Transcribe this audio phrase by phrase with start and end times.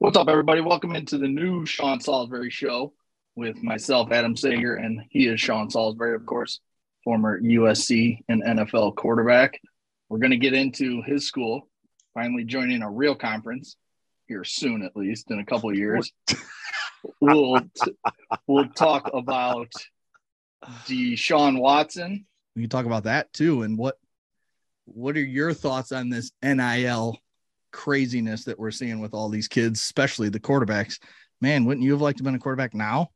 [0.00, 0.62] What's up, everybody?
[0.62, 2.94] Welcome into the new Sean Salisbury show
[3.36, 6.58] with myself, Adam Sager, and he is Sean Salisbury, of course,
[7.04, 9.60] former USC and NFL quarterback.
[10.08, 11.68] We're going to get into his school,
[12.14, 13.76] finally joining a real conference
[14.26, 16.10] here soon, at least in a couple of years.
[17.20, 17.92] we'll t-
[18.46, 19.70] we'll talk about
[20.86, 22.24] Deshaun Watson.
[22.56, 23.98] We can talk about that too, and what
[24.86, 27.18] what are your thoughts on this NIL
[27.72, 30.98] craziness that we're seeing with all these kids, especially the quarterbacks?
[31.40, 33.10] Man, wouldn't you have liked to have been a quarterback now?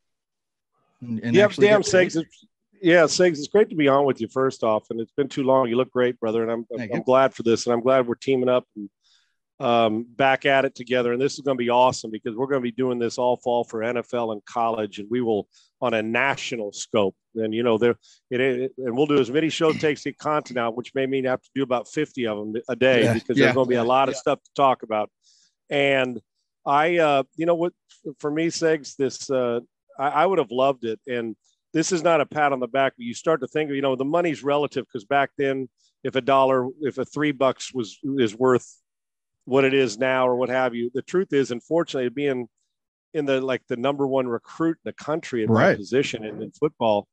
[1.01, 2.17] And, and yeah, damn sakes.
[2.81, 4.85] Yeah, Segs, it's great to be on with you first off.
[4.91, 5.69] And it's been too long.
[5.69, 6.43] You look great, brother.
[6.43, 7.67] And I'm, I'm, I'm glad for this.
[7.67, 8.91] And I'm glad we're teaming up and
[9.61, 11.13] um, back at it together.
[11.13, 13.37] And this is going to be awesome because we're going to be doing this all
[13.37, 15.49] fall for NFL and college, and we will
[15.81, 17.15] on a national scope.
[17.37, 17.97] And you know, there
[18.31, 21.27] it, it and we'll do as many shows takes the content out, which may mean
[21.27, 23.67] I have to do about 50 of them a day yeah, because yeah, there's going
[23.67, 25.11] to be a lot of stuff to talk about.
[25.71, 26.21] And
[26.67, 27.73] I, uh, you know, what
[28.19, 29.61] for me, Segs, this uh,
[29.99, 31.01] I, I would have loved it.
[31.07, 31.37] And
[31.73, 33.97] this is not a pat on the back, but you start to think, you know,
[33.97, 35.69] the money's relative because back then,
[36.05, 38.71] if a dollar, if a three bucks was is worth
[39.45, 40.91] what it is now or what have you.
[40.95, 42.49] The truth is, unfortunately, being
[43.13, 45.71] in the like the number one recruit in the country in right.
[45.71, 47.07] my position in, in football,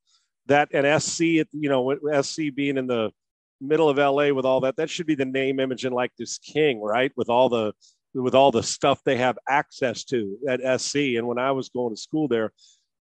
[0.47, 3.11] that and SC, you know, SC being in the
[3.59, 6.37] middle of LA with all that, that should be the name, image, and like this
[6.39, 7.11] king, right?
[7.15, 7.73] With all the
[8.13, 10.95] with all the stuff they have access to at SC.
[11.15, 12.51] And when I was going to school there,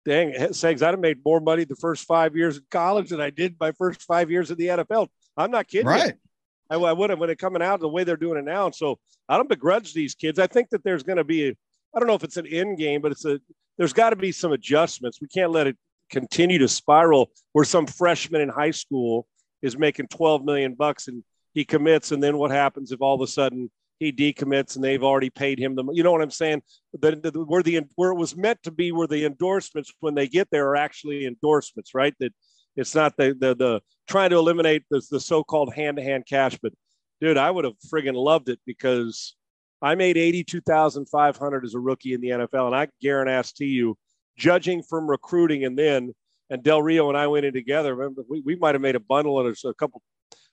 [0.05, 3.31] dang, Segs, I'd have made more money the first five years in college than I
[3.31, 5.09] did my first five years in the NFL.
[5.37, 5.87] I'm not kidding.
[5.87, 6.15] Right.
[6.15, 6.30] You.
[6.71, 8.71] I, I would have when it coming out the way they're doing it now.
[8.71, 8.99] So
[9.29, 10.39] I don't begrudge these kids.
[10.39, 11.49] I think that there's going to be,
[11.95, 13.41] I don't know if it's an end game, but it's a,
[13.77, 15.21] there's got to be some adjustments.
[15.21, 15.77] We can't let it
[16.11, 19.27] continue to spiral where some freshman in high school
[19.63, 21.23] is making 12 million bucks and
[21.55, 22.13] he commits.
[22.13, 25.59] And then what happens if all of a sudden he decommits and they've already paid
[25.59, 26.63] him the, you know what I'm saying?
[26.99, 30.27] The, the, where the, where it was meant to be, where the endorsements, when they
[30.27, 32.15] get there are actually endorsements, right?
[32.19, 32.33] That
[32.77, 36.73] it's not the, the, the trying to eliminate the, the so-called hand-to-hand cash, but
[37.21, 39.37] dude, I would have friggin' loved it because
[39.83, 42.67] I made 82,500 as a rookie in the NFL.
[42.67, 43.97] And I guarantee you,
[44.37, 46.15] judging from recruiting and then,
[46.51, 47.95] and Del Rio and I went in together.
[47.95, 50.03] Remember, we, we might have made a bundle and a couple,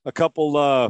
[0.06, 0.90] a couple, uh,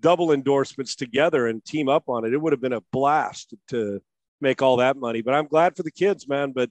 [0.00, 2.32] double endorsements together and team up on it.
[2.32, 4.00] It would have been a blast to
[4.40, 6.52] make all that money, but I'm glad for the kids, man.
[6.52, 6.70] But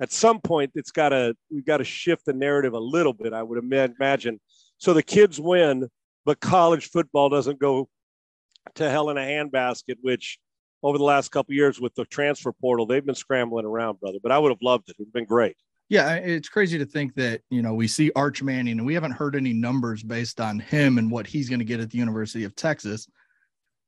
[0.00, 3.32] at some point, it's got to, we've got to shift the narrative a little bit,
[3.32, 4.40] I would imagine.
[4.78, 5.88] So the kids win,
[6.24, 7.88] but college football doesn't go
[8.74, 10.38] to hell in a handbasket, which
[10.82, 14.18] over the last couple years with the transfer portal, they've been scrambling around, brother.
[14.22, 14.92] But I would have loved it.
[14.92, 15.56] It would have been great.
[15.88, 19.12] Yeah, it's crazy to think that, you know, we see Arch Manning and we haven't
[19.12, 22.42] heard any numbers based on him and what he's going to get at the University
[22.44, 23.08] of Texas.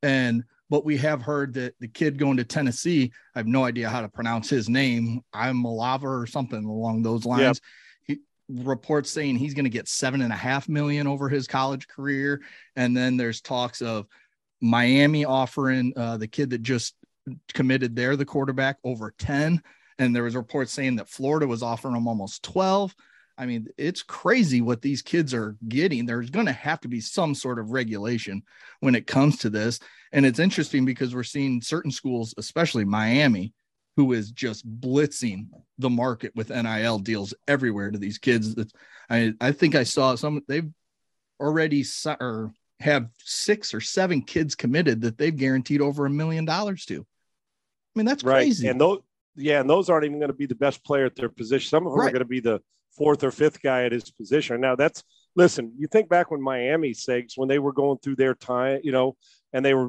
[0.02, 3.88] And but we have heard that the kid going to Tennessee, I have no idea
[3.88, 5.22] how to pronounce his name.
[5.34, 7.60] Iamaleava or something along those lines.
[8.06, 8.18] Yep.
[8.18, 11.88] He reports saying he's going to get seven and a half million over his college
[11.88, 12.42] career.
[12.76, 14.06] And then there's talks of
[14.60, 16.94] Miami offering uh, the kid that just
[17.54, 19.62] committed there, the quarterback, over 10.
[19.98, 22.94] And there was reports saying that Florida was offering him almost 12.
[23.38, 26.04] I mean, it's crazy what these kids are getting.
[26.04, 28.42] There's going to have to be some sort of regulation
[28.80, 29.78] when it comes to this.
[30.12, 33.54] And it's interesting because we're seeing certain schools, especially Miami,
[33.96, 38.56] who is just blitzing the market with NIL deals everywhere to these kids.
[39.08, 40.68] I, I think I saw some, they've
[41.40, 41.84] already
[42.20, 47.00] or have six or seven kids committed that they've guaranteed over a million dollars to.
[47.00, 48.42] I mean, that's right.
[48.42, 48.66] crazy.
[48.66, 48.98] And those,
[49.36, 51.68] yeah, and those aren't even going to be the best player at their position.
[51.68, 52.08] Some of them right.
[52.08, 52.60] are going to be the
[52.98, 54.60] fourth or fifth guy at his position.
[54.60, 55.02] Now, that's
[55.36, 55.72] listen.
[55.78, 59.16] You think back when Miami Segs when they were going through their time, you know,
[59.52, 59.88] and they were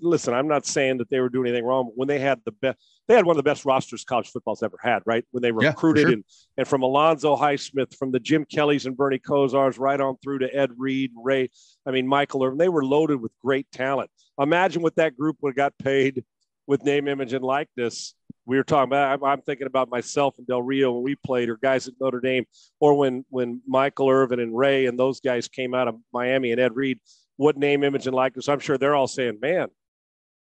[0.00, 0.34] listen.
[0.34, 2.78] I'm not saying that they were doing anything wrong, but when they had the best,
[3.06, 5.02] they had one of the best rosters college football's ever had.
[5.06, 6.12] Right when they recruited yeah, sure.
[6.14, 6.24] and
[6.56, 10.54] and from Alonzo Highsmith, from the Jim Kellys and Bernie Kosars, right on through to
[10.54, 11.50] Ed Reed, Ray.
[11.86, 12.58] I mean, Michael Irvin.
[12.58, 14.10] They were loaded with great talent.
[14.40, 16.24] Imagine what that group would have got paid
[16.66, 18.14] with name, image, and likeness.
[18.50, 19.12] We were talking about.
[19.12, 22.20] I'm, I'm thinking about myself and Del Rio when we played, or guys at Notre
[22.20, 22.46] Dame,
[22.80, 26.60] or when when Michael Irvin and Ray and those guys came out of Miami and
[26.60, 26.98] Ed Reed
[27.36, 28.48] what name, image, and likeness.
[28.48, 29.68] I'm sure they're all saying, man,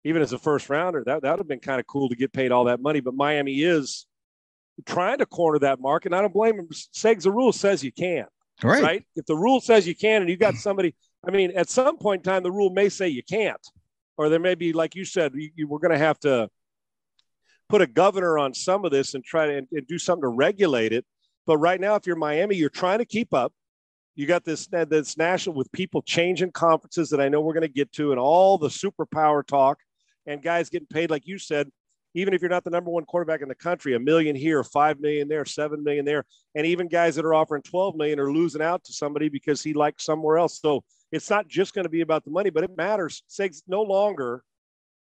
[0.06, 2.34] even as a first rounder, that, that would have been kind of cool to get
[2.34, 3.02] paid all that money.
[3.02, 4.08] But Miami is
[4.86, 6.08] trying to corner that market.
[6.08, 6.70] And I don't blame them.
[6.70, 8.26] Segs, the rule says you can.
[8.64, 8.82] Right.
[8.82, 9.06] right.
[9.16, 10.96] If the rule says you can and you got somebody,
[11.28, 13.62] I mean, at some point in time, the rule may say you can't.
[14.18, 16.50] Or there may be, like you said, you, you, we're going to have to
[17.72, 20.28] put a governor on some of this and try to and, and do something to
[20.28, 21.06] regulate it.
[21.48, 23.54] But right now, if you're Miami, you're trying to keep up.
[24.14, 27.70] You got this this national with people changing conferences that I know we're going to
[27.70, 29.80] get to, and all the superpower talk,
[30.28, 31.70] and guys getting paid like you said.
[32.14, 35.00] Even if you're not the number one quarterback in the country, a million here, five
[35.00, 36.26] million there, seven million there,
[36.56, 39.72] and even guys that are offering 12 million are losing out to somebody because he
[39.72, 40.60] likes somewhere else.
[40.60, 40.84] So
[41.14, 43.24] it's not just going to be about the money, but it matters.
[43.28, 44.44] Say no longer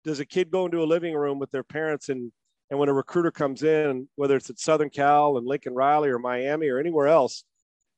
[0.05, 2.31] does a kid go into a living room with their parents and
[2.71, 6.19] and when a recruiter comes in, whether it's at Southern Cal and Lincoln Riley or
[6.19, 7.45] Miami or anywhere else,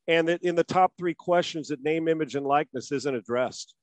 [0.08, 3.74] and that in the top three questions that name, image, and likeness isn't addressed,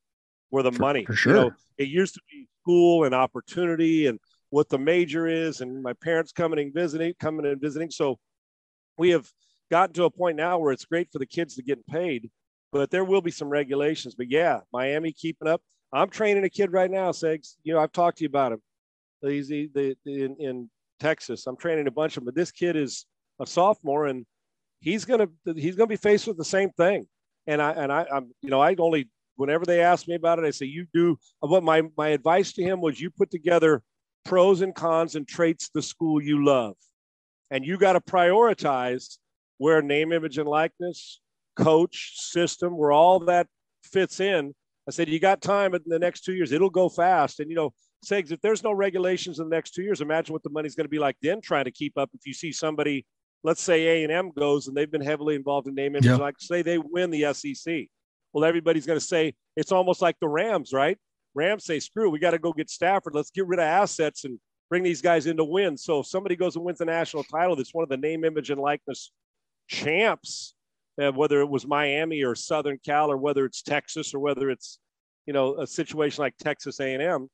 [0.50, 1.06] where the For- money.
[1.06, 1.34] for sure.
[1.34, 4.20] You know, it used to be school and opportunity and
[4.50, 7.90] what the major is, and my parents coming and visiting, coming and visiting.
[7.90, 8.20] So
[8.98, 9.28] we have
[9.72, 12.30] gotten to a point now where it's great for the kids to get paid,
[12.72, 14.14] but there will be some regulations.
[14.16, 15.62] But yeah, Miami keeping up.
[15.92, 17.56] I'm training a kid right now, Segs.
[17.64, 18.62] You know, I've talked to you about him.
[19.24, 21.48] He's the, in, in Texas.
[21.48, 23.06] I'm training a bunch of them, but this kid is
[23.40, 24.26] a sophomore and
[24.84, 27.08] he's gonna he's gonna be faced with the same thing.
[27.48, 30.46] And I and I, I'm you know I only whenever they ask me about it,
[30.46, 31.18] I say you do.
[31.42, 33.82] Uh, what my my advice to him was you put together
[34.26, 36.76] pros and cons and traits the school you love,
[37.50, 39.18] and you got to prioritize
[39.58, 41.22] where name, image, and likeness,
[41.56, 43.48] coach, system, where all that
[43.84, 44.54] fits in.
[44.88, 46.52] I said you got time in the next two years.
[46.52, 47.74] It'll go fast, and you know.
[48.04, 50.86] Segs, if there's no regulations in the next two years, imagine what the money's going
[50.86, 52.10] to be like then trying to keep up.
[52.14, 53.06] If you see somebody
[53.46, 56.16] let's say A and M goes and they've been heavily involved in name image, Yeah.
[56.16, 57.90] like say they win the SEC.
[58.32, 60.98] Well, everybody's going to say it's almost like the Rams, right?
[61.36, 63.14] Rams say, "Screw, we got to go get Stafford.
[63.14, 64.40] Let's get rid of assets and
[64.70, 67.56] bring these guys in to win." So if somebody goes and wins the national title,
[67.58, 69.12] that's one of the name, image, and likeness
[69.68, 70.56] champs,
[71.02, 74.80] uh, whether it was Miami or Southern Cal or whether it's Texas or whether it's
[75.26, 77.28] you know a situation like Texas A and M,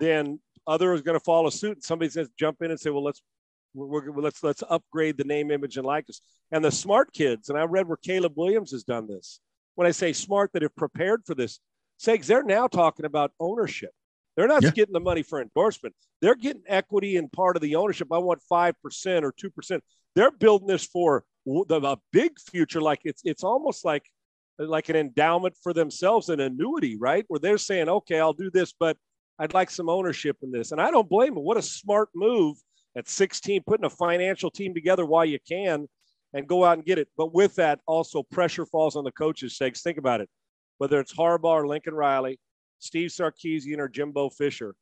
[0.00, 1.74] then others are going to follow suit.
[1.78, 3.22] And somebody's going to jump in and say, "Well, let's
[3.74, 6.20] we're, we're, let's let's upgrade the name, image, and likeness."
[6.52, 9.40] And the smart kids, and I read where Caleb Williams has done this.
[9.74, 11.60] When I say smart, that have prepared for this,
[12.00, 13.90] Segs, they're now talking about ownership.
[14.36, 14.70] They're not Yeah.
[14.70, 15.94] getting the money for endorsement.
[16.20, 18.08] They're getting equity and part of the ownership.
[18.12, 19.82] I want five percent or two percent.
[20.14, 22.80] They're building this for the a big future.
[22.80, 24.04] Like it's it's almost like
[24.58, 27.24] like an endowment for themselves, an annuity, right?
[27.28, 28.96] Where they're saying, okay, I'll do this, but
[29.38, 30.72] I'd like some ownership in this.
[30.72, 31.44] And I don't blame them.
[31.44, 32.56] What a smart move
[32.96, 35.86] at 16, putting a financial team together while you can
[36.32, 37.08] and go out and get it.
[37.16, 39.82] But with that, also pressure falls on the coaches' sakes.
[39.82, 40.28] Think about it.
[40.78, 42.38] Whether it's Harbaugh or Lincoln Riley,
[42.78, 44.74] Steve Sarkisian or Jimbo Fisher,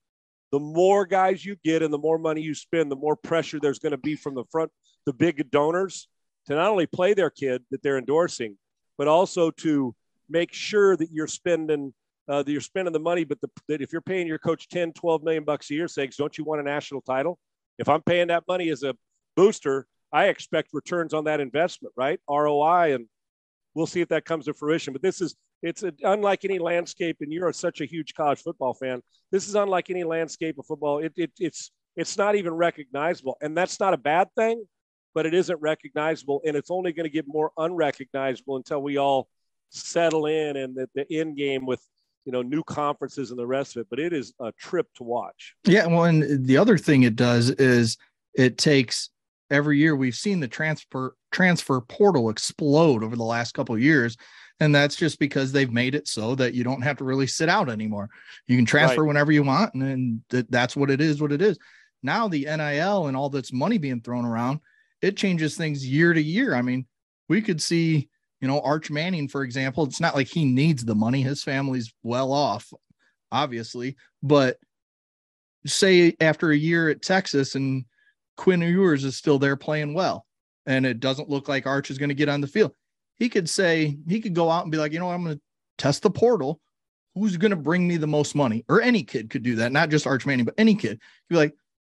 [0.50, 3.78] the more guys you get and the more money you spend, the more pressure there's
[3.78, 4.70] going to be from the front,
[5.06, 6.08] the big donors
[6.46, 8.56] to not only play their kid that they're endorsing,
[8.96, 9.94] but also to
[10.28, 11.92] make sure that you're spending
[12.28, 13.24] uh, that you're spending the money.
[13.24, 16.16] But the, that if you're paying your coach 10, 12 million bucks a year, Segs,
[16.16, 17.38] don't you want a national title?
[17.78, 18.94] If I'm paying that money as a
[19.36, 22.20] booster, I expect returns on that investment, right?
[22.30, 23.06] ROI, and
[23.74, 24.92] we'll see if that comes to fruition.
[24.92, 28.74] But this is it's a, unlike any landscape, and you're such a huge college football
[28.74, 29.02] fan.
[29.32, 30.98] This is unlike any landscape of football.
[30.98, 34.64] It, it, it's it's not even recognizable, and that's not a bad thing,
[35.14, 39.28] but it isn't recognizable, and it's only going to get more unrecognizable until we all
[39.70, 41.80] settle in and the, the end game with
[42.24, 43.86] you know new conferences and the rest of it.
[43.90, 45.54] But it is a trip to watch.
[45.66, 47.96] Yeah, well, and the other thing it does is
[48.34, 49.10] it takes
[49.50, 54.16] every year we've seen the transfer transfer portal explode over the last couple of years,
[54.60, 57.48] and that's just because they've made it so that you don't have to really sit
[57.48, 58.08] out anymore.
[58.46, 59.08] You can transfer Right.
[59.08, 61.20] whenever you want, and, and th- that's what it is.
[61.20, 61.58] What it is
[62.02, 64.60] now, the NIL and all this money being thrown around,
[65.02, 66.54] it changes things year to year.
[66.54, 66.86] I mean,
[67.28, 68.08] we could see.
[68.44, 71.22] You know, Arch Manning, for example, it's not like he needs the money.
[71.22, 72.70] His family's well off,
[73.32, 74.58] obviously, but
[75.64, 77.86] say after a year at Texas and
[78.36, 80.26] Quinn Ewers is still there playing well,
[80.66, 82.72] and it doesn't look like Arch is going to get on the field,
[83.16, 85.42] he could say he could go out and be like, you know, I'm going to
[85.78, 86.60] test the portal.
[87.14, 88.62] Who's going to bring me the most money?
[88.68, 91.00] Or any kid could do that, not just Arch Manning, but any kid.
[91.30, 91.54] Be like,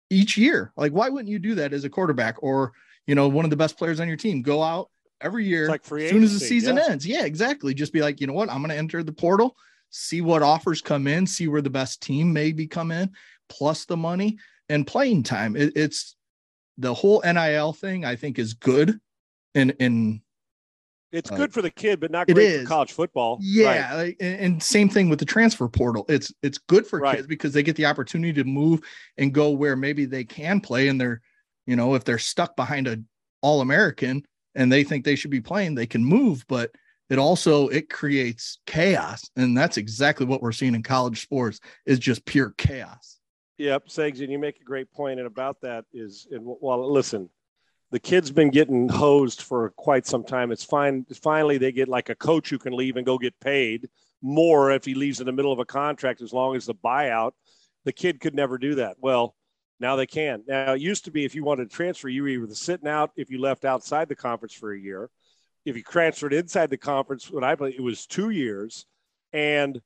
[0.09, 2.71] each year, like, why wouldn't you do that as a quarterback or
[3.05, 4.41] you know one of the best players on your team?
[4.43, 4.89] Go out
[5.21, 6.89] every year like as soon as the season yeah.
[6.89, 7.05] ends.
[7.05, 7.73] Yeah, exactly.
[7.73, 8.49] Just be like, you know what?
[8.49, 9.55] I'm going to enter the portal,
[9.89, 13.11] see what offers come in, see where the best team maybe come in,
[13.49, 14.37] plus the money
[14.69, 15.55] and playing time.
[15.55, 16.15] It, it's
[16.77, 18.05] the whole NIL thing.
[18.05, 18.99] I think is good
[19.55, 20.21] in in
[21.11, 23.39] It's Uh, good for the kid, but not great for college football.
[23.41, 23.95] Yeah, Right.
[23.95, 26.05] like, and, and same thing with the transfer portal.
[26.09, 27.15] It's it's good for Right.
[27.15, 28.81] kids because they get the opportunity to move
[29.17, 31.21] and go where maybe they can play, and they're,
[31.65, 32.99] you know, if they're stuck behind a
[33.41, 34.25] All American
[34.57, 36.43] and they think they should be playing, they can move.
[36.49, 36.71] But
[37.09, 41.99] it also it creates chaos, and that's exactly what we're seeing in college sports is
[41.99, 43.19] just pure chaos.
[43.59, 45.19] Yep, Segs, and you make a great point.
[45.19, 47.29] And about that is, and well, listen,
[47.91, 50.51] the kid's been getting hosed for quite some time.
[50.51, 51.05] It's fine.
[51.23, 53.87] Finally, they get like a coach who can leave and go get paid
[54.21, 57.31] more if he leaves in the middle of a contract, as long as the buyout.
[57.85, 58.97] The kid could never do that.
[58.99, 59.33] Well,
[59.79, 60.43] now they can.
[60.47, 63.11] Now it used to be if you wanted to transfer, you were either sitting out
[63.15, 65.09] if you left outside the conference for a year.
[65.65, 68.85] If you transferred inside the conference, when I played, it was two years.
[69.33, 69.81] And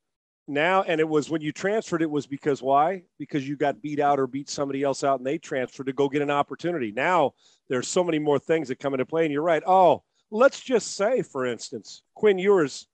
[0.47, 3.99] now and it was when you transferred it was because why because you got beat
[3.99, 7.31] out or beat somebody else out and they transferred to go get an opportunity now
[7.69, 10.95] there's so many more things that come into play and you're right oh let's just
[10.95, 12.87] say for instance quinn ewers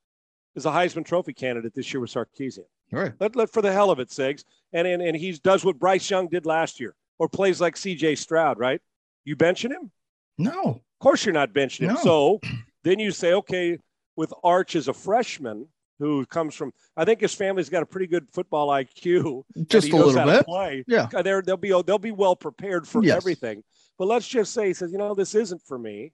[0.56, 3.14] is a heisman trophy candidate this year with sarkisian right.
[3.20, 4.44] let, let for the hell of it Segs.
[4.74, 8.18] and and, and he does what bryce young did last year or plays like cj
[8.18, 8.82] stroud right
[9.26, 9.92] you benching him
[10.38, 10.62] No.
[10.64, 11.96] of course, you're not benching him.
[11.96, 12.02] No.
[12.02, 12.40] So
[12.84, 13.78] then you say, okay,
[14.16, 15.68] with Arch as a freshman
[16.00, 19.44] who comes from, I think his family's got a pretty good football IQ.
[19.68, 20.46] Just a little bit.
[20.46, 20.84] Play.
[20.88, 21.10] Yeah.
[21.14, 23.18] Uh, They're, they'll be they'll be well prepared for Yes.
[23.18, 23.64] everything.
[23.98, 26.14] But let's just say he says, you know, this isn't for me,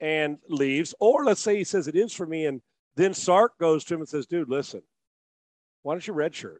[0.00, 0.94] and leaves.
[0.98, 2.60] Or let's say he says it is for me, and
[2.96, 4.82] then Sark goes to him and says, dude, listen,
[5.84, 6.58] why don't you redshirt?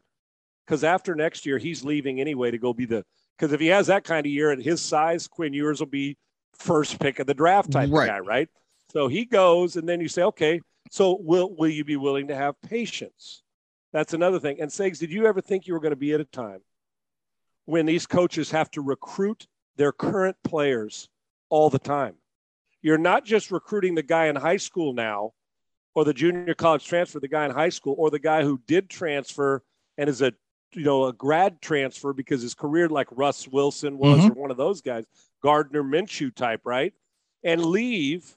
[0.65, 3.05] Because after next year, he's leaving anyway to go be the.
[3.37, 6.17] Because if he has that kind of year at his size, Quinn Ewers will be
[6.53, 8.07] first pick of the draft type Right.
[8.07, 8.49] guy, right?
[8.93, 12.37] So he goes, and then you say, okay, so will will you be willing to
[12.37, 13.43] have patience?
[13.93, 14.61] That's another thing.
[14.61, 16.61] And Segs, did you ever think you were going to be at a time
[17.65, 21.09] when these coaches have to recruit their current players
[21.49, 22.15] all the time?
[22.83, 25.33] You're not just recruiting the guy in high school now,
[25.95, 28.89] or the junior college transfer, the guy in high school, or the guy who did
[28.89, 29.63] transfer
[29.97, 30.33] and is a
[30.73, 34.31] you know a grad transfer because his career like Russ Wilson was Mhm.
[34.31, 35.05] or one of those guys,
[35.43, 36.93] Gardner Minshew type, right?
[37.45, 38.37] And leave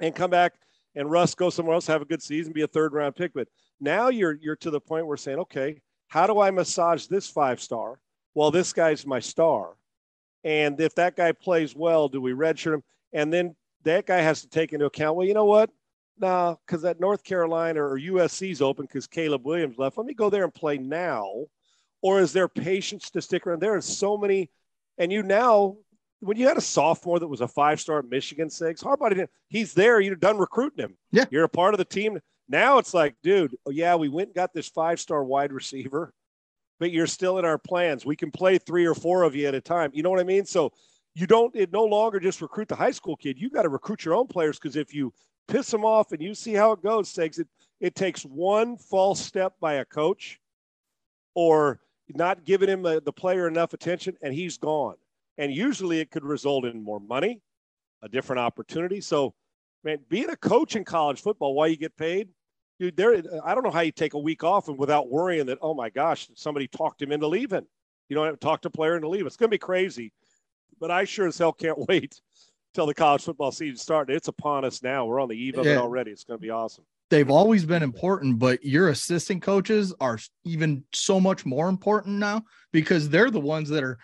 [0.00, 0.54] and come back
[0.94, 3.34] and Russ go somewhere else, have a good season, be a third round pick.
[3.34, 3.48] But
[3.80, 7.60] now you're you're to the point where saying, okay, how do I massage this five
[7.60, 8.00] star?
[8.34, 9.76] Well, this guy's my star.
[10.44, 12.84] And if that guy plays well, do we redshirt him?
[13.12, 15.70] And then that guy has to take into account, well, you know what?
[16.18, 19.98] No, because that North Carolina or USC's open because Caleb Williams left.
[19.98, 21.44] Let me go there and play now.
[22.02, 23.60] Or is there patience to stick around?
[23.60, 24.50] There are so many,
[24.98, 25.76] and you now,
[26.20, 29.30] when you had a sophomore that was a five star at Michigan six, Harbaugh didn't,
[29.48, 30.96] he's there, you're done recruiting him.
[31.10, 31.24] Yeah.
[31.30, 32.18] You're a part of the team.
[32.48, 36.12] Now it's like, dude, oh, yeah, we went and got this five star wide receiver,
[36.78, 38.06] but you're still in our plans.
[38.06, 39.90] We can play three or four of you at a time.
[39.92, 40.44] You know what I mean?
[40.46, 40.72] So
[41.14, 43.38] you don't, it no longer just recruit the high school kid.
[43.38, 45.12] You got to recruit your own players because if you
[45.48, 47.48] piss them off and you see how it goes, Segs, it,
[47.80, 50.40] it takes one false step by a coach
[51.34, 51.80] or
[52.14, 54.96] not giving him the, the player enough attention and he's gone.
[55.38, 57.42] And usually it could result in more money,
[58.02, 59.00] a different opportunity.
[59.00, 59.34] So,
[59.84, 62.28] man, being a coach in college football why you get paid,
[62.78, 65.58] dude, there, I don't know how you take a week off and without worrying that,
[65.60, 67.66] oh my gosh, somebody talked him into leaving.
[68.08, 69.26] You don't have to talk to a player into leaving.
[69.26, 70.12] It's going to be crazy.
[70.78, 72.20] But I sure as hell can't wait
[72.76, 74.12] till the college football season starts.
[74.12, 75.06] It's upon us now.
[75.06, 76.12] We're on the eve of it already.
[76.12, 76.84] It's going to be awesome.
[77.10, 82.42] they've always been important, but your assistant coaches are even so much more important now
[82.72, 83.98] because they're the ones that are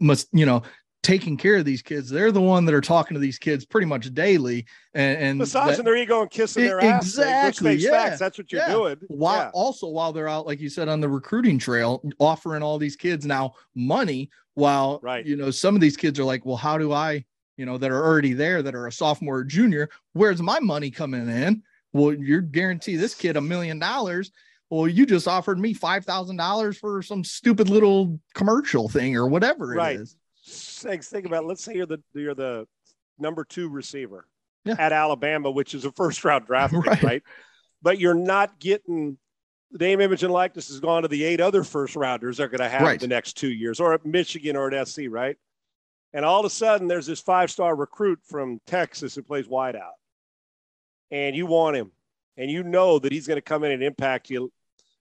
[0.00, 0.62] must, you know,
[1.02, 2.10] taking care of these kids.
[2.10, 5.76] They're the one that are talking to these kids pretty much daily and, and Massaging
[5.76, 7.04] that- their ego and kissing their ass.
[7.06, 8.18] exactly, yeah, facts.
[8.18, 8.72] That's what you're yeah.
[8.72, 8.96] doing.
[9.08, 9.50] while Yeah.
[9.54, 13.24] also while they're out, like you said, on the recruiting trail, offering all these kids
[13.24, 15.24] now money while Right.
[15.24, 17.24] you know some of these kids are like, well, how do I,
[17.60, 20.90] you know, that are already there that are a sophomore or junior, where's my money
[20.90, 21.62] coming in?
[21.92, 24.32] Well, you're guarantee this kid a million dollars.
[24.70, 29.26] Well, you just offered me five thousand dollars for some stupid little commercial thing or
[29.26, 29.96] whatever Right.
[29.96, 30.16] it is.
[30.48, 31.10] Thanks.
[31.10, 31.44] Think about.
[31.44, 31.48] It.
[31.48, 32.66] Let's say you're the you're the
[33.18, 34.26] number two receiver
[34.64, 34.76] Yeah.
[34.78, 37.02] at Alabama, which is a first round draft pick, Right.
[37.02, 37.22] right.
[37.82, 39.18] But you're not getting
[39.72, 42.60] the name, image, and likeness has gone to the eight other first rounders they're going
[42.60, 42.98] to have Right.
[42.98, 45.36] the next two years, or at Michigan or at SC, right?
[46.12, 49.92] And all of a sudden, there's this five star recruit from Texas who plays wideout,
[51.10, 51.92] and you want him,
[52.36, 54.52] and you know that he's going to come in and impact you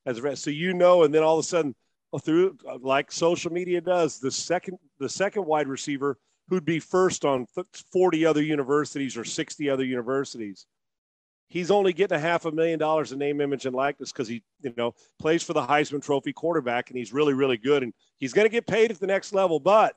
[0.05, 0.43] as a rest.
[0.43, 1.75] so you know, and then all of a sudden
[2.13, 6.79] uh, through uh, like social media does the second the second wide receiver who'd be
[6.79, 7.45] first on
[7.91, 10.65] 40 other universities or 60 other universities
[11.49, 14.41] he's only getting a half a million dollars in name image and likeness because he
[14.61, 18.33] you know plays for the heisman trophy quarterback and he's really really good and he's
[18.33, 19.59] going to get paid at the next level.
[19.59, 19.95] But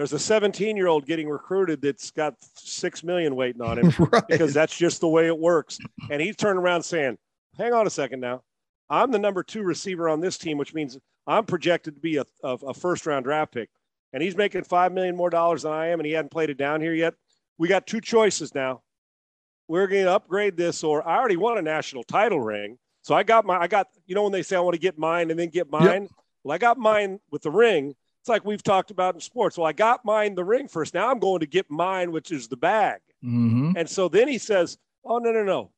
[0.00, 4.26] there's a 17 year old getting recruited that's got six million waiting on him right.
[4.28, 5.78] because that's just the way it works.
[6.08, 7.18] And he's turning around saying,
[7.58, 8.42] "Hang on a second now,
[8.88, 12.24] I'm the number two receiver on this team, which means I'm projected to be a,
[12.42, 13.68] a, a first round draft pick,
[14.14, 16.56] and he's making five million more dollars than I am, and he hadn't played it
[16.56, 17.12] down here yet.
[17.58, 18.80] We got two choices now.
[19.68, 23.22] We're going to upgrade this, or I already won a national title ring, so I
[23.22, 25.38] got my, I got, you know, when they say I want to get mine and
[25.38, 26.04] then get mine.
[26.04, 26.10] Yep.
[26.42, 27.94] Well, I got mine with the ring.
[28.20, 29.56] It's like we've talked about in sports.
[29.56, 30.92] Well, I got mine the ring first.
[30.92, 33.00] Now I'm going to get mine, which is the bag.
[33.24, 33.72] Mm-hmm.
[33.76, 35.72] And so then he says, "Oh no, no, no!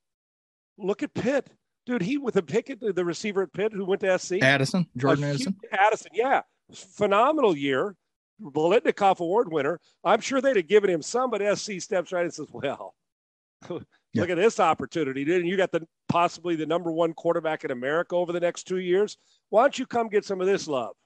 [0.77, 1.51] Look at Pitt,
[1.87, 2.03] dude.
[2.03, 5.57] He with a picket, the receiver at Pitt, who went to SC, Addison, Jordan Addison,
[5.71, 7.95] Addison, yeah, phenomenal year,
[8.43, 9.81] Biletnikoff Award winner.
[10.03, 12.95] I'm sure they'd have given him some, but SC steps right and says, "Well,
[13.69, 14.25] look yeah.
[14.25, 15.43] at this opportunity, dude.
[15.43, 18.79] And you got the possibly the number one quarterback in America over the next two
[18.79, 19.17] years.
[19.51, 20.97] Why don't you come get some of this love?"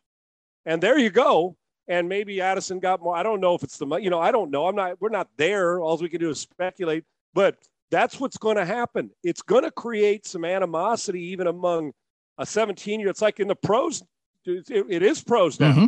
[0.66, 1.56] And there you go.
[1.88, 3.16] And maybe Addison got more.
[3.16, 4.02] I don't know if it's the money.
[4.02, 4.66] you know I don't know.
[4.66, 5.00] I'm not.
[5.00, 5.80] We're not there.
[5.80, 7.04] All we can do is speculate.
[7.32, 7.56] But
[7.90, 9.10] that's what's going to happen.
[9.22, 11.92] It's going to create some animosity even among
[12.38, 13.08] a 17 year.
[13.08, 14.02] It's like in the pros.
[14.44, 15.72] it, it is pros now.
[15.72, 15.86] Mm-hmm.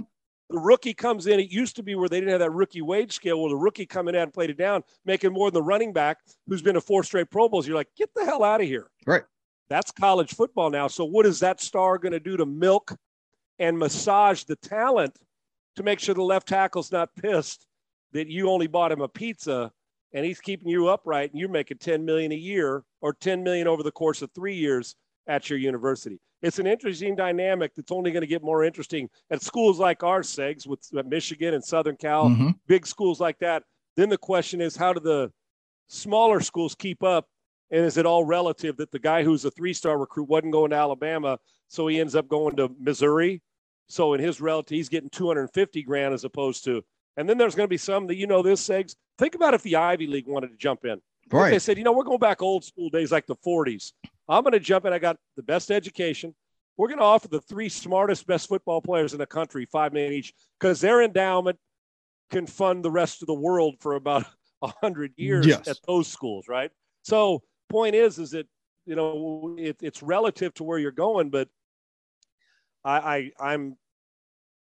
[0.51, 1.41] The rookie comes in.
[1.41, 3.41] It used to be where they didn't have that rookie wage scale.
[3.41, 6.19] Well, the rookie coming in and played it down, making more than the running back
[6.47, 7.67] who's been to four straight Pro Bowls.
[7.67, 8.91] You're like, get the hell out of here.
[9.07, 9.25] Right.
[9.69, 10.89] That's college football now.
[10.89, 12.97] So what is that star going to do to milk
[13.59, 15.19] and massage the talent
[15.77, 17.67] to make sure the left tackle's not pissed
[18.13, 19.71] that you only bought him a pizza
[20.13, 23.67] and he's keeping you upright and you're making 10 million a year or 10 million
[23.67, 24.97] over the course of three years
[25.27, 26.19] at your university.
[26.41, 30.21] It's an interesting dynamic that's only going to get more interesting at schools like our
[30.23, 32.51] SEGs with Michigan and Southern Cal, mm-hmm.
[32.67, 33.65] big schools like that.
[33.97, 35.33] Then the question is, how do the
[35.89, 37.27] smaller schools keep up?
[37.71, 40.71] And is it all relative that the guy who's a three star recruit wasn't going
[40.71, 43.43] to Alabama, so he ends up going to Missouri
[43.89, 46.83] so in his relative, he's getting 250 grand as opposed to,
[47.17, 48.95] and then there's going to be some that you know this segs.
[49.19, 51.01] Think about if the Ivy League wanted to jump in.
[51.31, 51.51] Right.
[51.51, 53.93] They said, you know, we're going back old school days like the 40s.
[54.29, 54.93] I'm going to jump in.
[54.93, 56.35] I got the best education.
[56.77, 60.13] We're going to offer the three smartest, best football players in the country five million
[60.13, 61.59] each because their endowment
[62.31, 64.25] can fund the rest of the world for about
[64.63, 65.67] a hundred years yes.
[65.67, 66.71] at those schools, right?
[67.03, 68.47] So, point is, is that
[68.87, 71.49] you know it, it's relative to where you're going, but
[72.89, 73.77] I, I I'm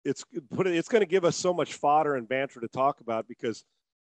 [0.04, 3.00] it's put it, it's going to give us so much fodder and banter to talk
[3.00, 3.64] about because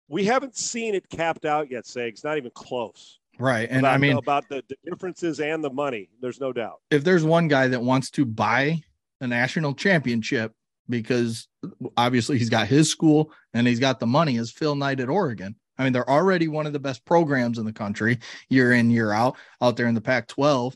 [0.07, 1.85] we haven't seen it capped out yet.
[1.85, 3.19] Segs, not even close.
[3.39, 6.09] Right, and about, I mean about the, the differences and the money.
[6.21, 6.81] There's no doubt.
[6.91, 8.81] If there's one guy that wants to buy
[9.21, 10.53] a national championship
[10.89, 11.47] because
[11.95, 15.55] obviously he's got his school and he's got the money, is Phil Knight at Oregon.
[15.77, 19.13] I mean, they're already one of the best programs in the country, year in year
[19.13, 20.73] out, out there in the Pac-12.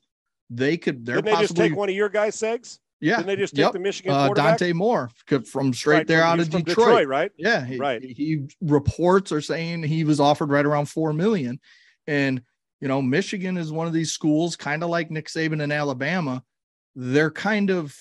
[0.50, 1.06] They could.
[1.06, 2.80] They're Didn't they possibly, just take one of your guys, Segs?
[3.04, 3.74] Yeah, they just take yep.
[3.74, 4.30] the Michigan uh.
[4.30, 5.10] Dante Moore
[5.52, 6.66] from straight right, there out of Detroit.
[6.66, 7.08] Detroit.
[7.08, 7.32] right?
[7.38, 8.02] Yeah, he, right.
[8.02, 11.60] He reports are saying he was offered right around four million,
[12.08, 12.42] and
[12.80, 16.44] you know Michigan is one of these schools, kind of like Nick Saban in Alabama.
[16.96, 17.94] They're kind of,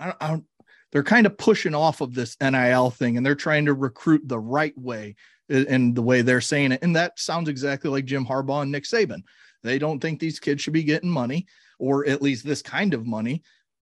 [0.00, 0.44] I I don't,
[0.90, 4.40] they're kind of pushing off of this NIL thing, and they're trying to recruit the
[4.40, 5.14] right way
[5.48, 8.84] in the way they're saying it, and that sounds exactly like Jim Harbaugh and Nick
[8.84, 9.22] Saban.
[9.62, 11.46] They don't think these kids should be getting money,
[11.78, 13.42] or at least this kind of money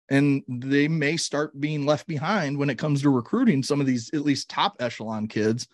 [0.10, 4.12] and they may start being left behind when it comes to recruiting some of these
[4.14, 5.68] at least top echelon kids.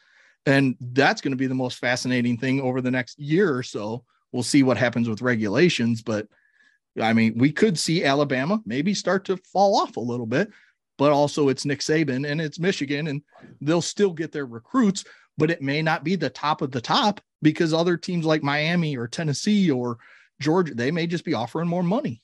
[0.46, 4.04] And that's going to be the most fascinating thing over the next year or so.
[4.32, 6.28] We'll see what happens with regulations but
[7.00, 10.50] i mean we could see alabama maybe start to fall off a little bit
[10.98, 13.22] but also it's nick saban and it's michigan and
[13.62, 15.06] they'll still get their recruits
[15.38, 18.98] but it may not be the top of the top because other teams like miami
[18.98, 19.98] or tennessee or
[20.39, 22.22] georgia they may just be offering more money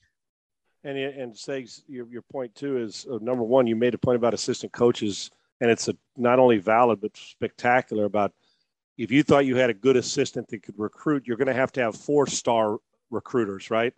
[0.84, 3.68] and and Segs, your your point too is uh, number one.
[3.68, 8.06] You made a point about assistant coaches, and it's a, not only valid but spectacular.
[8.06, 8.34] About
[8.98, 11.72] if you thought you had a good assistant that could recruit, you're going to have
[11.74, 12.78] to have four star
[13.10, 13.94] recruiters, right?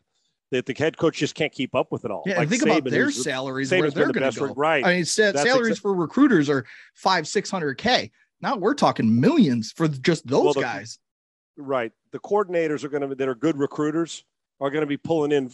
[0.52, 2.24] That the head coach just can't keep up with it all.
[2.26, 4.54] Yeah, like think Saban about their salaries Saban's where they're going to go.
[4.56, 4.84] Right.
[4.84, 6.66] I mean, sa- salaries exa- for recruiters are
[6.96, 8.12] five six hundred k.
[8.42, 10.98] Now we're talking millions for just those well, the, guys.
[11.56, 11.92] Right.
[12.12, 14.24] The coordinators are going to that are good recruiters
[14.60, 15.52] are going to be pulling in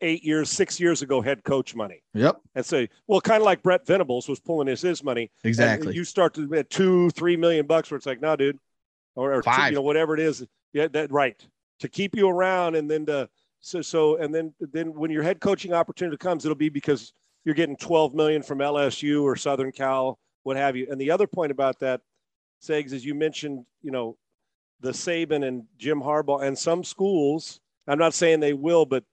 [0.00, 2.02] eight years, six years ago head coach money.
[2.14, 2.40] Yep.
[2.54, 5.30] And say, well, kind of like Brent Venables was pulling his his money.
[5.44, 5.94] Exactly.
[5.94, 8.58] you start to at two, three million bucks, where it's like, no, dude,
[9.14, 10.46] or, or five, two, you know, whatever it is.
[10.72, 11.36] Yeah, that right
[11.80, 13.28] to keep you around, and then to
[13.60, 17.12] so so, and then then when your head coaching opportunity comes, it'll be because
[17.44, 20.86] you're getting 12 million from LSU or Southern Cal, what have you.
[20.90, 22.00] And the other point about that,
[22.62, 24.16] Segs, is you mentioned, you know,
[24.80, 27.60] the Saban and Jim Harbaugh and some schools.
[27.86, 29.04] I'm not saying they will, but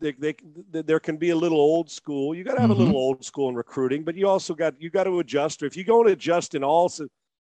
[0.00, 0.34] they, they,
[0.70, 2.34] there can be a little old school.
[2.34, 2.80] You got to have mm-hmm.
[2.80, 5.62] a little old school in recruiting, but you also got you got to adjust.
[5.62, 6.90] Or if you go and adjust in all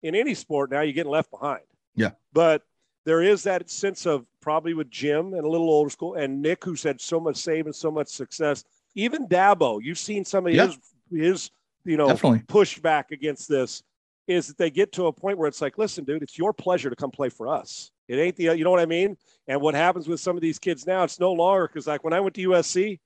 [0.03, 1.63] in any sport now, you're getting left behind.
[1.95, 2.11] Yeah.
[2.33, 2.63] But
[3.05, 6.65] there is that sense of probably with Jim and a little older school and Nick,
[6.65, 8.65] who's had so much save and so much success.
[8.95, 10.67] Even Dabo, you've seen some of Yeah.
[10.67, 10.79] his
[11.11, 11.51] his
[11.85, 12.41] you know Definitely.
[12.41, 13.83] pushback against this
[14.27, 16.91] is that they get to a point where it's like, listen, dude, it's your pleasure
[16.91, 17.93] to come play for us.
[18.09, 19.17] It ain't the, you know what I mean?
[19.49, 22.13] And what happens with some of these kids now, it's no longer because, like, when
[22.13, 22.99] I went to USC,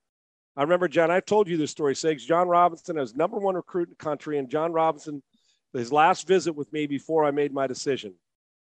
[0.55, 2.25] I remember John, I've told you this story, Segs.
[2.25, 4.37] John Robinson was number one recruit in the country.
[4.37, 5.23] And John Robinson,
[5.73, 8.13] his last visit with me before I made my decision,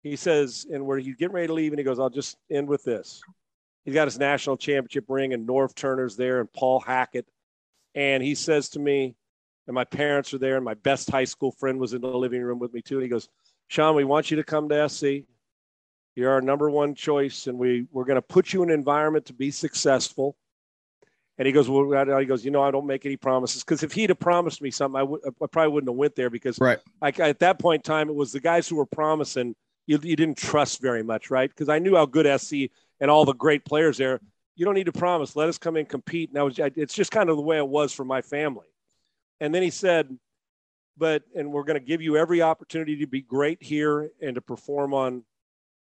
[0.03, 2.67] he says, and where he's getting ready to leave, and he goes, I'll just end
[2.67, 3.21] with this.
[3.85, 7.25] He's got his national championship ring, and Norv Turner's there, and Paul Hackett.
[7.95, 9.15] And he says to me,
[9.67, 12.41] and my parents are there, and my best high school friend was in the living
[12.41, 12.95] room with me too.
[12.95, 13.29] And he goes,
[13.67, 15.23] Sean, we want you to come to SC.
[16.15, 19.25] You're our number one choice, and we we're going to put you in an environment
[19.27, 20.35] to be successful.
[21.37, 23.93] And he goes, well, he goes, you know, I don't make any promises because if
[23.93, 26.77] he'd have promised me something, I, would, I probably wouldn't have went there because Right.
[27.01, 29.55] I, at that point in time, it was the guys who were promising
[29.87, 31.49] you, you didn't trust very much, right?
[31.49, 32.69] Because I knew how good SC
[32.99, 34.19] and all the great players there.
[34.55, 35.35] You don't need to promise.
[35.35, 36.29] Let us come in and compete.
[36.29, 38.67] And I was, it's just kind of the way it was for my family.
[39.39, 40.15] And then he said,
[40.97, 44.41] but, and we're going to give you every opportunity to be great here and to
[44.41, 45.23] perform on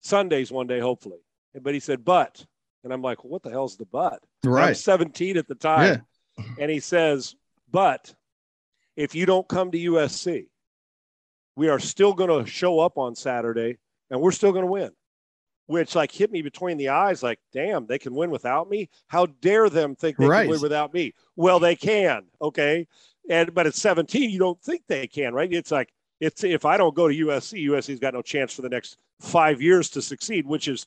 [0.03, 1.19] Sundays one day, hopefully.
[1.61, 2.45] But he said, but,
[2.85, 4.21] and I'm like, well, what the hell's the but?
[4.45, 4.77] I was Right.
[4.77, 6.07] 17 at the time.
[6.59, 7.35] And he says,
[7.71, 8.15] but
[8.97, 10.47] if you don't come to USC,
[11.57, 13.79] we are still going to show up on Saturday
[14.11, 14.91] and we're still going to win.
[15.67, 18.91] Which like hit me between the eyes, like, damn, they can win without me.
[19.07, 20.43] How dare them think they Right.
[20.43, 21.15] can win without me?
[21.37, 22.89] Well, they can, okay.
[23.31, 25.51] And but at 17, you don't think they can, right?
[25.53, 28.69] It's like it's if I don't go to USC, USC's got no chance for the
[28.69, 30.87] next five years to succeed, which is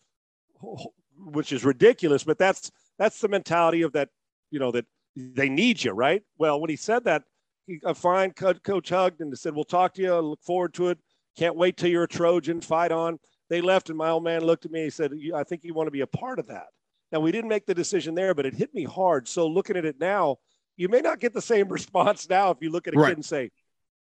[1.17, 2.23] which is ridiculous.
[2.23, 4.09] But that's that's the mentality of that,
[4.49, 4.85] you know, that
[5.17, 6.23] they need you, right?
[6.37, 7.23] Well, when he said that,
[7.67, 10.13] he, a fine coach hugged and said, "We'll talk to you.
[10.13, 10.99] I look forward to it.
[11.37, 12.61] Can't wait till you're a Trojan.
[12.61, 13.19] Fight on."
[13.49, 14.83] They left, and my old man looked at me.
[14.83, 16.67] He said, "I think you want to be a part of that."
[17.11, 19.27] Now we didn't make the decision there, but it hit me hard.
[19.27, 20.37] So looking at it now,
[20.77, 23.09] you may not get the same response now if you look at a Right.
[23.09, 23.51] kid and say,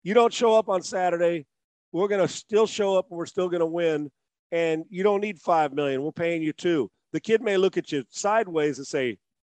[0.03, 1.45] "You don't show up on Saturday,
[1.91, 4.11] we're going to still show up and we're still going to win,
[4.51, 6.03] and you don't need five million.
[6.03, 6.89] We're paying you two.
[7.11, 9.17] The kid may look at you sideways and say,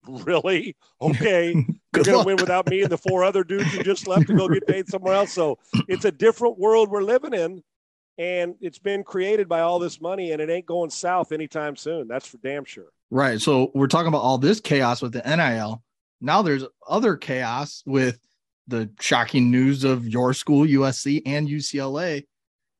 [0.07, 0.75] "Really?
[1.01, 4.27] Okay." You're going to win without me and the four other dudes you just left
[4.27, 5.31] to go get paid somewhere else.
[5.33, 7.63] So it's a different world we're living in.
[8.19, 12.07] And it's been created by all this money, and it ain't going south anytime soon.
[12.07, 12.89] That's for damn sure.
[13.09, 13.39] Right.
[13.41, 15.81] So we're talking about all this chaos with the NIL.
[16.21, 18.19] Now there's other chaos with
[18.69, 22.25] the shocking news of your school, USC and UCLA,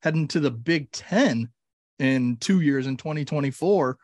[0.02, 1.49] heading to the Big Ten
[1.97, 3.97] in two years in 2024.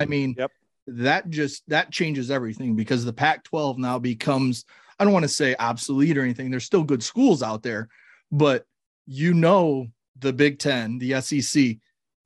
[0.00, 0.50] I mean, Yep.
[0.86, 4.64] that just that changes everything because the Pac-12 now becomes,
[4.98, 6.50] I don't want to say obsolete or anything.
[6.50, 7.88] There's still good schools out there,
[8.30, 8.64] but
[9.06, 11.76] you know the Big Ten, the SEC,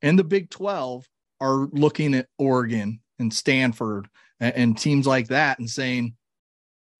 [0.01, 1.05] and the Big 12
[1.41, 4.07] are looking at Oregon and Stanford
[4.39, 6.15] and, and teams like that and saying,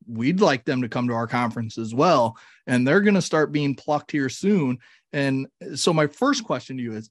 [0.09, 2.37] we'd like them to come to our conference as well.
[2.67, 4.79] And they're going to start being plucked here soon.
[5.13, 7.09] And so, my first question to you is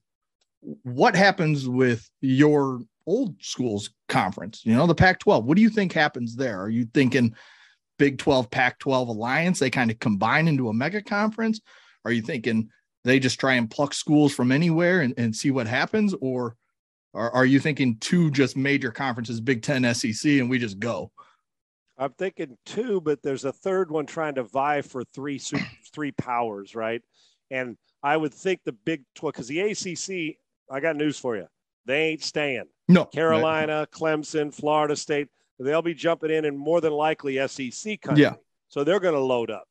[0.83, 4.61] what happens with your old school's conference?
[4.65, 5.45] You know, the Pac 12.
[5.45, 6.61] What do you think happens there?
[6.61, 7.35] Are you thinking
[7.97, 9.59] Big 12, Pac 12 alliance?
[9.59, 11.59] They kind of combine into a mega conference?
[12.05, 12.69] Are you thinking
[13.03, 16.13] they just try and pluck schools from anywhere and, and see what happens?
[16.21, 16.55] Or
[17.13, 21.11] are, are you thinking two just major conferences, Big 10, SEC, and we just go?
[21.99, 25.39] I'm thinking two, but there's a third one trying to vie for three
[25.93, 27.01] three powers, right?
[27.51, 30.37] And I would think the Big 12, because the ACC,
[30.71, 31.47] I got news for you.
[31.85, 32.65] They ain't staying.
[32.87, 35.27] No, Carolina, Clemson, Florida State,
[35.59, 38.23] they'll be jumping in and more than likely SEC country.
[38.23, 38.35] Yeah.
[38.69, 39.67] So they're going to load up.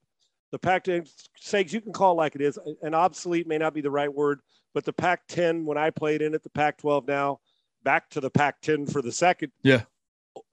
[0.50, 1.04] The Pac 10,
[1.40, 2.58] Segs, you can call it like it is.
[2.82, 4.40] An obsolete may not be the right word,
[4.74, 7.40] but the Pac 10, when I played in it, the Pac 12 now,
[7.84, 9.52] back to the Pac 10 for the second.
[9.62, 9.82] Yeah.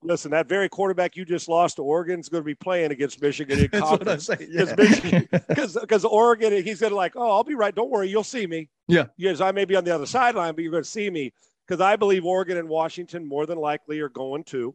[0.06, 3.20] Listen, that very quarterback you just lost to Oregon is going to be playing against
[3.20, 5.28] Michigan in That's what I'm conference saying.
[5.30, 6.10] Because Yeah.
[6.10, 7.74] Oregon, he's gonna like, oh, I'll be right.
[7.74, 8.68] Don't worry, you'll see me.
[8.86, 9.06] Yeah.
[9.16, 11.32] Yes, I may be on the other sideline, but you're going to see me
[11.66, 14.74] because I believe Oregon and Washington more than likely are going to.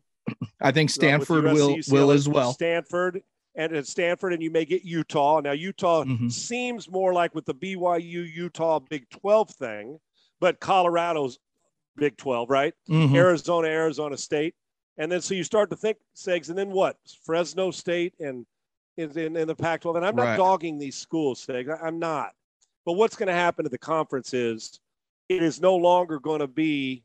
[0.60, 1.54] I think Stanford USC,
[1.92, 2.52] will will as well.
[2.54, 3.22] Stanford
[3.56, 5.40] and at Stanford, and you may get Utah.
[5.42, 6.32] Now Utah Mhm.
[6.32, 10.00] seems more like with the BYU Utah Big 12 thing,
[10.40, 11.40] but Colorado's
[11.98, 12.74] Big 12, right?
[12.90, 13.16] Mhm.
[13.16, 14.56] Arizona, Arizona State.
[14.98, 16.98] And then so you start to think, Segs, and then what?
[17.24, 18.46] Fresno State and
[18.98, 19.96] in, in, in the Pac 12.
[19.98, 20.38] And I'm not Right.
[20.38, 21.76] dogging these schools, Segs.
[21.82, 22.32] I'm not.
[22.86, 24.80] But what's going to happen to the conference is
[25.30, 27.04] it is no longer going to be,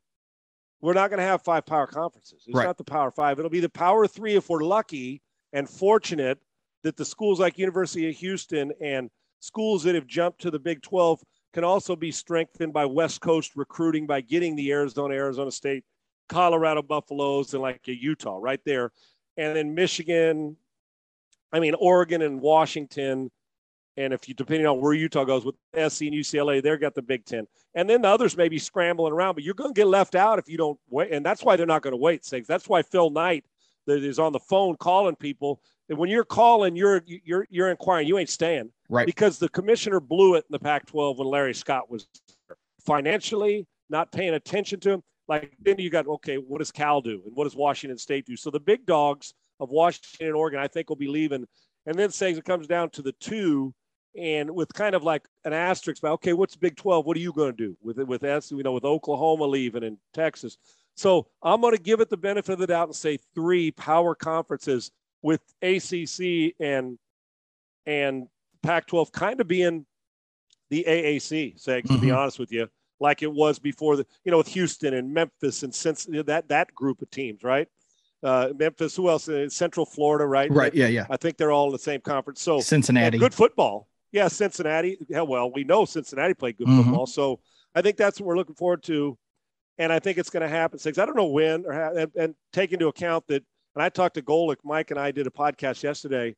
[0.81, 2.43] we're not going to have five power conferences.
[2.47, 2.65] It's Right.
[2.65, 3.39] not the power five.
[3.39, 5.23] It'll be the power three if we're lucky
[5.53, 6.39] and fortunate
[6.83, 10.83] that the schools like University of Houston and schools that have jumped to the Big
[10.83, 11.23] 12
[11.53, 15.85] can also be strengthened by West Coast recruiting by getting the Arizona, Arizona State,
[16.29, 18.93] Colorado Buffaloes, and like a Utah right there.
[19.37, 20.57] And then Michigan,
[21.53, 23.31] I mean, Oregon and Washington.
[23.99, 27.03] And if you, depending on where Utah goes with SC and UCLA, they've got the
[27.03, 27.47] Big Ten.
[27.75, 30.39] And then the others may be scrambling around, but you're going to get left out
[30.39, 31.13] if you don't wait.
[31.13, 32.29] And that's why they're not going to wait.
[32.47, 33.45] That's why Phil Knight
[33.87, 35.61] that is on the phone calling people.
[35.89, 38.09] And when you're calling, you're you're you're inquiring.
[38.09, 39.07] You ain't staying, right?
[39.07, 42.09] Because the commissioner blew it in the Pac-12 when Larry Scott was
[42.49, 42.57] there.
[42.85, 45.03] financially not paying attention to him.
[45.29, 48.37] Like then you got okay, what does Cal do, and what does Washington State do?
[48.37, 51.47] So the big dogs of Washington and Oregon, I think, will be leaving.
[51.87, 53.73] And then saying it comes down to the two,
[54.19, 57.07] and with kind of like an asterisk about okay, what's Big 12?
[57.07, 58.07] What are you going to do with it?
[58.07, 60.59] With S, you know, with Oklahoma leaving and Texas.
[60.97, 64.15] So I'm going to give it the benefit of the doubt and say three power
[64.15, 64.91] conferences
[65.23, 66.99] with ACC and
[67.85, 68.29] and
[68.63, 69.87] Pac-12 kind of being
[70.71, 72.01] the AAC, say, to mm-hmm.
[72.01, 72.69] be honest with you,
[73.01, 76.75] like it was before the, you know, with Houston and Memphis and since that that
[76.75, 77.69] group of teams, right?
[78.23, 79.29] Uh, Memphis, who else?
[79.29, 80.51] Uh, Central Florida, right?
[80.51, 80.75] Right.
[80.75, 81.07] Yeah, yeah.
[81.11, 82.41] I think they're all in the same conference.
[82.41, 83.89] So Cincinnati, uh, good football.
[84.13, 84.99] Yeah, Cincinnati.
[85.09, 86.83] Yeah, well, we know Cincinnati played good mm-hmm.
[86.85, 87.41] football, so
[87.75, 89.19] I think that's what we're looking forward to
[89.79, 90.79] and I think it's going to happen.
[90.79, 90.99] Six.
[90.99, 93.45] I don't know when, or how, and, and, take into account that.
[93.75, 94.57] And I talked to Golic.
[94.65, 96.35] Mike and I did a podcast yesterday,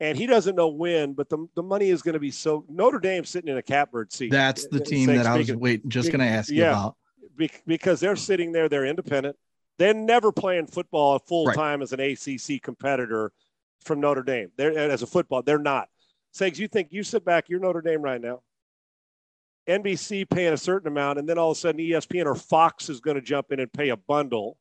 [0.00, 2.64] and he doesn't know when, but the, the money is going to be so.
[2.68, 4.30] Notre Dame sitting in a catbird seat.
[4.30, 6.96] That's the team that I was waiting, just going to ask you about.
[7.66, 9.36] Because they're sitting there, they're independent.
[9.78, 11.82] They're never playing football full time right.
[11.82, 13.32] as an ACC competitor
[13.84, 14.50] from Notre Dame.
[14.56, 15.88] They're as a football, they're not.
[16.34, 18.42] Segs, you think you sit back, you're Notre Dame right now.
[19.68, 23.00] NBC paying a certain amount, and then all of a sudden ESPN or Fox is
[23.00, 24.56] going to jump in and pay a bundle,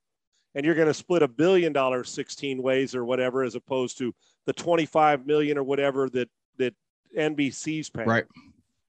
[0.53, 4.13] and you're going to split a billion dollars 16 ways or whatever, as opposed to
[4.47, 6.73] the 25 million or whatever that that
[7.15, 8.07] NBC's paying.
[8.07, 8.25] Right.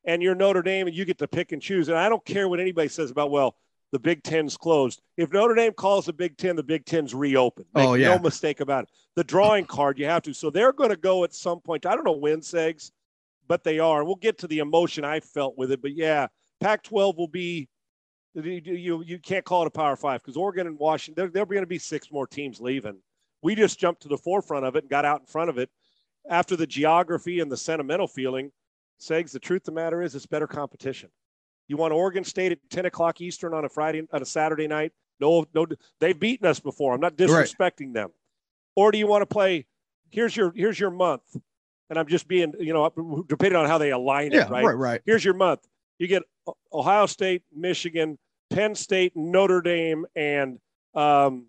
[0.07, 1.88] And you're Notre Dame, and you get to pick and choose.
[1.88, 3.57] And I don't care what anybody says about well,
[3.92, 5.03] the Big Ten's closed.
[5.18, 7.66] If Notre Dame calls the Big Ten, the Big Ten's reopened.
[7.75, 8.90] Make oh yeah, no mistake about it.
[9.16, 10.33] The drawing card you have to.
[10.33, 11.85] So they're going to go at some point.
[11.85, 12.90] I don't know when, Segs
[13.49, 14.05] but they are.
[14.05, 16.29] We'll get to the emotion I felt with it, but yeah,
[16.61, 17.68] Pac-12 will be.
[18.35, 21.21] You you can't call it a Power Five because Oregon and Washington.
[21.21, 22.99] There there'll going to be six more teams leaving.
[23.42, 25.70] We just jumped to the forefront of it and got out in front of it
[26.29, 28.53] after the geography and the sentimental feeling.
[29.01, 31.11] Segs, the truth of the matter is, it's better competition.
[31.68, 34.92] You want Oregon State at 10 o'clock Eastern on a Friday, on a Saturday night?
[35.20, 35.66] No, no,
[36.01, 36.94] they've beaten us before.
[36.94, 37.94] I'm not disrespecting right.
[37.94, 38.11] them.
[38.74, 39.66] Or do you want to play?
[40.11, 41.37] Here's your here's your month
[41.90, 44.64] and I'm just being, you know, depending on how they align yeah, it, right?
[44.64, 45.01] Right, right.
[45.07, 45.66] Here's your month.
[45.98, 46.22] You get
[46.72, 48.18] Ohio State, Michigan,
[48.51, 50.59] Penn State, Notre Dame, and
[50.94, 51.46] um,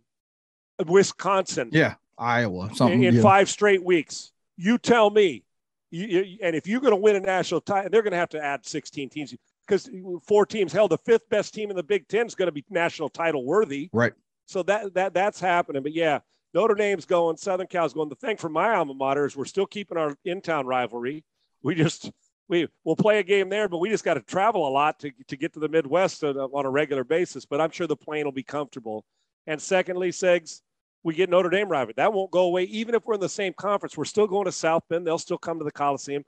[0.85, 1.69] Wisconsin.
[1.71, 2.69] Yeah, Iowa.
[2.73, 3.21] Something in, yeah.
[3.21, 4.31] five straight weeks.
[4.57, 5.43] You tell me.
[5.91, 8.29] You, you, and if you're going to win a national title, they're going to have
[8.29, 9.35] to add 16 teams
[9.67, 9.89] because
[10.27, 10.71] four teams.
[10.71, 13.43] Hell, the fifth best team in the Big Ten is going to be national title
[13.43, 13.89] worthy.
[13.91, 14.13] Right.
[14.45, 15.83] So that that that's happening.
[15.83, 16.19] But yeah,
[16.53, 18.09] Notre Dame's going, Southern Cal's going.
[18.09, 21.23] The thing for my alma mater is we're still keeping our in-town rivalry.
[21.61, 22.11] We just
[22.47, 25.11] we we'll play a game there, but we just got to travel a lot to
[25.27, 27.45] to get to the Midwest on a regular basis.
[27.45, 29.05] But I'm sure the plane will be comfortable.
[29.45, 30.61] And secondly, Segs,
[31.03, 31.93] we get Notre Dame rivalry.
[31.97, 32.63] That won't go away.
[32.63, 35.07] Even if we're in the same conference, we're still going to South Bend.
[35.07, 36.23] They'll still come to the Coliseum.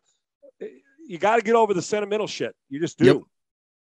[0.61, 0.67] Eh,
[1.05, 2.55] you got to get over the sentimental shit.
[2.69, 3.17] You just do yep.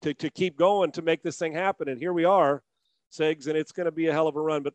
[0.03, 1.89] to, to keep going to make this thing happen.
[1.89, 2.63] And here we are,
[3.11, 4.63] Segs, and it's going to be a hell of a run.
[4.63, 4.73] But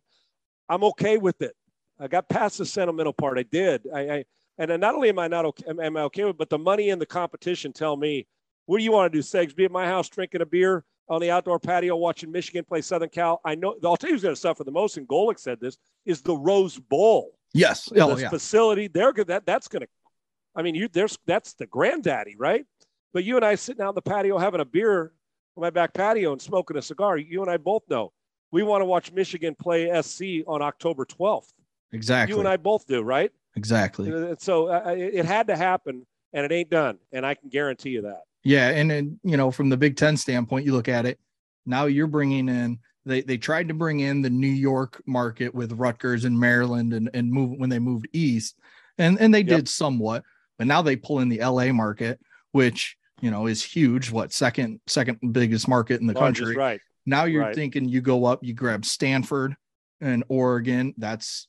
[0.68, 1.54] I'm okay with it.
[1.98, 3.38] I got past the sentimental part.
[3.38, 3.86] I did.
[3.94, 4.24] I, I
[4.58, 7.00] and not only am I not okay, am I okay with, but the money and
[7.00, 8.26] the competition tell me,
[8.66, 9.56] what do you want to do, Segs?
[9.56, 13.08] Be at my house drinking a beer on the outdoor patio watching Michigan play Southern
[13.08, 13.40] Cal.
[13.44, 13.74] I know.
[13.80, 16.78] Tell you who's going to suffer the most, and Golic said this is the Rose
[16.78, 17.32] Bowl.
[17.54, 18.30] Yes, oh, yeah.
[18.30, 18.88] facility.
[18.88, 19.26] They're good.
[19.26, 19.88] That that's going to.
[20.54, 22.64] I mean, you there's that's the granddaddy, right?
[23.12, 25.12] But you and I sitting out on the patio having a beer
[25.56, 27.18] on my back patio and smoking a cigar.
[27.18, 28.12] You and I both know
[28.52, 31.52] we want to watch Michigan play SC on October 12th.
[31.92, 32.34] Exactly.
[32.34, 33.32] You and I both do, right?
[33.56, 34.12] Exactly.
[34.12, 37.90] Uh, so uh, it had to happen, and it ain't done, and I can guarantee
[37.90, 38.22] you that.
[38.44, 41.18] Yeah, and then you know, from the Big Ten standpoint, you look at it.
[41.66, 42.78] Now you're bringing in.
[43.04, 47.10] They they tried to bring in the New York market with Rutgers and Maryland, and
[47.14, 48.58] and move when they moved east,
[48.98, 49.48] and and they yep.
[49.48, 50.24] did somewhat,
[50.58, 52.20] but now they pull in the LA market,
[52.52, 54.10] which you know is huge.
[54.10, 56.56] What second second biggest market in the Largest, country?
[56.56, 56.80] Right.
[57.06, 57.54] Now you're right.
[57.54, 59.56] thinking you go up, you grab Stanford
[60.00, 60.94] and Oregon.
[60.98, 61.48] That's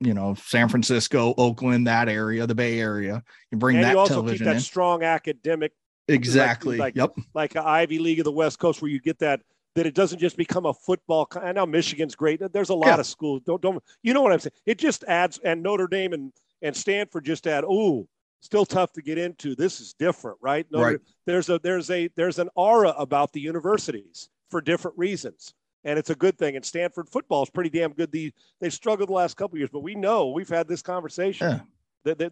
[0.00, 3.22] you know San Francisco, Oakland, that area, the Bay Area.
[3.50, 4.60] You bring and that you also television keep that in.
[4.60, 5.72] strong academic.
[6.08, 6.76] Exactly.
[6.76, 7.26] Like, like, yep.
[7.34, 9.40] Like Ivy League of the West Coast, where you get that
[9.76, 11.28] that it doesn't just become a football.
[11.40, 12.40] I know Michigan's great.
[12.52, 13.00] There's a lot yeah.
[13.00, 13.42] of schools.
[13.44, 14.52] Don't don't you know what I'm saying?
[14.64, 17.64] It just adds, and Notre Dame and and Stanford just add.
[17.64, 18.08] Ooh,
[18.40, 19.54] still tough to get into.
[19.54, 20.66] This is different, right?
[20.70, 20.98] No, right.
[21.26, 25.52] There's a there's a there's an aura about the universities for different reasons,
[25.84, 26.56] and it's a good thing.
[26.56, 28.10] And Stanford football is pretty damn good.
[28.10, 31.48] The they've struggled the last couple years, but we know we've had this conversation.
[31.48, 31.60] Yeah.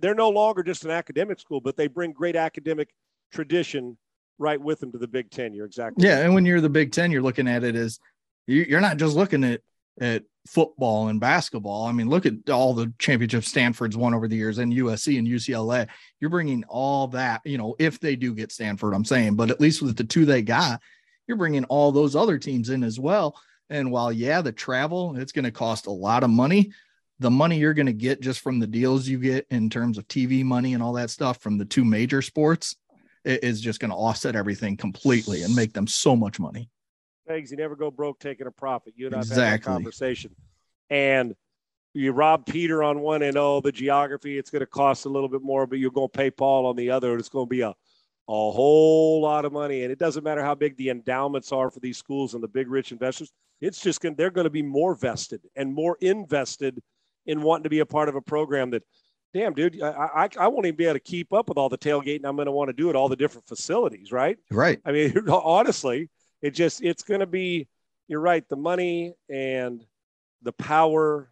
[0.01, 2.95] They're no longer just an academic school, but they bring great academic
[3.35, 3.99] tradition
[4.39, 5.53] right with them to the Big Ten.
[5.53, 6.17] You're exactly yeah.
[6.17, 6.25] Right.
[6.25, 7.99] And when you're the Big Ten, you're looking at it as
[8.47, 9.61] you're not just looking at
[10.01, 11.87] at football and basketball.
[11.87, 15.27] I mean, look at all the championships Stanford's won over the years and USC and
[15.27, 15.89] UCLA.
[16.21, 19.61] You're bringing all that, you know, if they do get Stanford, I'm saying, but at
[19.61, 20.81] least with the two they got,
[21.27, 23.39] you're bringing all those other teams in as well.
[23.71, 26.73] And while, yeah, the travel, it's going to cost a lot of money.
[27.21, 30.07] The money you're going to get just from the deals you get in terms of
[30.09, 32.77] TV money and all that stuff from the two major sports
[33.25, 36.69] is just going to offset everything completely and make them so much money
[37.29, 38.95] Segs, you never go broke taking a profit.
[38.97, 39.45] You and I've exactly.
[39.45, 40.37] had that conversation.
[40.91, 41.35] And
[41.95, 45.29] you rob Peter on one and oh, the geography, it's going to cost a little
[45.29, 47.13] bit more, but you're going to pay Paul on the other.
[47.13, 47.73] And it's going to be a, a
[48.29, 49.83] whole lot of money.
[49.83, 52.69] And it doesn't matter how big the endowments are for these schools and the big
[52.69, 53.33] rich investors.
[53.61, 56.83] It's just going they're going to be more vested and more invested
[57.27, 58.83] in wanting to be a part of a program that,
[59.35, 61.77] damn, dude, I, I, I won't even be able to keep up with all the
[61.77, 64.39] tailgating I'm going to want to do at all the different facilities, right?
[64.51, 64.81] Right.
[64.85, 66.09] I mean, honestly,
[66.41, 67.69] it just it's going to be
[68.09, 69.85] you're right the money and
[70.43, 71.31] the power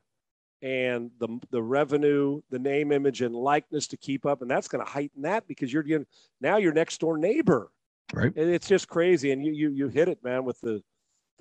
[0.63, 4.85] and the the revenue the name image and likeness to keep up and that's going
[4.85, 6.07] to heighten that because you're getting
[6.41, 7.71] now your next door neighbor
[8.13, 10.81] right and it's just crazy and you you you hit it man with the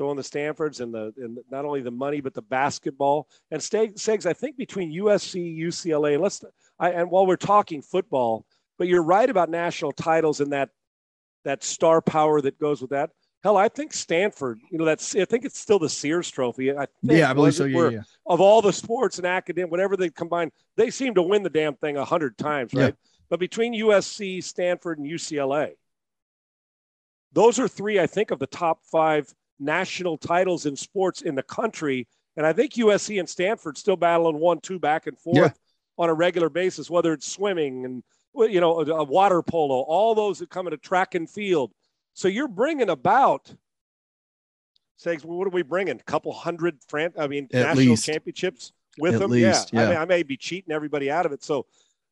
[0.02, 4.26] throwing the Stanfords and the and not only the money but the basketball and Segs
[4.26, 6.44] I think between USC UCLA and let's
[6.80, 8.44] I and while we're talking football
[8.80, 10.70] but you're right about national titles and that
[11.46, 13.12] that star power that goes with that
[13.44, 16.72] Hell, I think Stanford, you know, that's I think it's still the Sears Trophy.
[16.72, 17.66] I think, yeah, I believe so.
[17.66, 21.42] Yeah, yeah, Of all the sports and academic, whatever they combine, they seem to win
[21.42, 22.94] the damn thing a hundred times, right?
[22.94, 23.10] Yeah.
[23.32, 25.72] But between USC, Stanford, and UCLA,
[27.34, 31.44] those are three, I think, of the top five national titles in sports in the
[31.44, 32.08] country.
[32.36, 35.50] And I think USC and Stanford still battling one, two back and forth yeah.
[35.98, 40.40] on a regular basis, whether it's swimming and you know, a water polo, all those
[40.40, 41.72] that come into track and field
[42.14, 43.54] so you're bringing about,
[44.98, 46.00] say, what are we bringing?
[46.00, 48.06] A couple hundred, fran- I mean, At national least.
[48.06, 49.32] championships with At them.
[49.32, 49.82] Least, yeah.
[49.82, 49.86] yeah.
[49.86, 51.44] I mean, I may be cheating everybody out of it.
[51.44, 51.66] So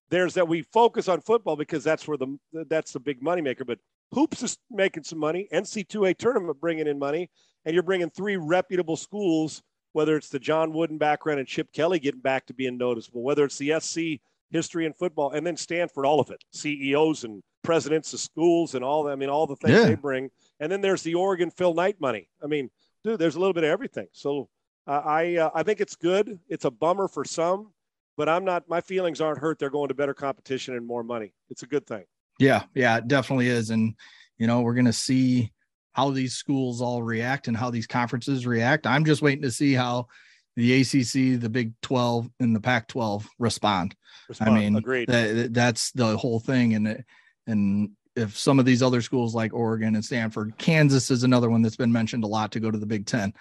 [0.09, 3.65] there's that we focus on football because that's where the that's the big money maker.
[3.65, 3.79] But
[4.11, 5.47] hoops is making some money.
[5.53, 7.29] NCAA tournament bringing in money,
[7.65, 9.61] and you're bringing three reputable schools.
[9.93, 13.43] Whether it's the John Wooden background and Chip Kelly getting back to being noticeable, whether
[13.43, 18.13] it's the SC history in football, and then Stanford, all of it, CEOs and presidents
[18.13, 19.11] of schools and all that.
[19.11, 19.85] I mean, all the things yeah.
[19.85, 20.29] they bring.
[20.59, 22.29] And then there's the Oregon Phil Knight money.
[22.43, 22.69] I mean,
[23.03, 24.07] dude, there's a little bit of everything.
[24.11, 24.49] So
[24.87, 26.39] uh, I uh, I think it's good.
[26.47, 27.71] It's a bummer for some,
[28.17, 28.67] but I'm not.
[28.67, 29.59] My feelings aren't hurt.
[29.59, 31.33] They're going to better competition and more money.
[31.49, 32.05] It's a good thing.
[32.39, 33.69] Yeah, yeah, it definitely is.
[33.69, 33.95] And
[34.37, 35.51] you know, we're gonna see
[35.93, 38.87] how these schools all react and how these conferences react.
[38.87, 40.07] I'm just waiting to see how
[40.55, 43.95] the ACC, the Big 12, and the Pac 12 respond.
[44.27, 44.49] respond.
[44.49, 45.07] I mean, Agreed.
[45.07, 46.73] That, that's the whole thing.
[46.73, 47.03] And
[47.47, 51.61] and if some of these other schools like Oregon and Stanford, Kansas is another one
[51.61, 53.33] that's been mentioned a lot to go to the Big Ten.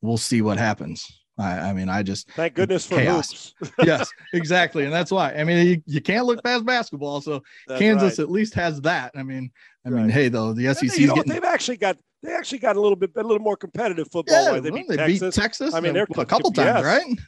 [0.00, 1.06] We'll see what happens.
[1.38, 3.54] I, I mean, I just thank goodness for chaos.
[3.82, 5.32] yes, exactly, and that's why.
[5.34, 7.20] I mean, you, you can't look past basketball.
[7.20, 8.24] So that's Kansas right.
[8.24, 9.12] at least has that.
[9.14, 9.50] I mean,
[9.86, 10.02] I right.
[10.02, 12.80] mean, hey, though the SEC, you know, getting, they've actually got they actually got a
[12.80, 14.54] little bit a little more competitive football.
[14.54, 15.20] Yeah, they, beat, they Texas.
[15.20, 15.74] beat Texas.
[15.74, 16.84] I mean, uh, they're a couple times, yes.
[16.84, 17.18] right?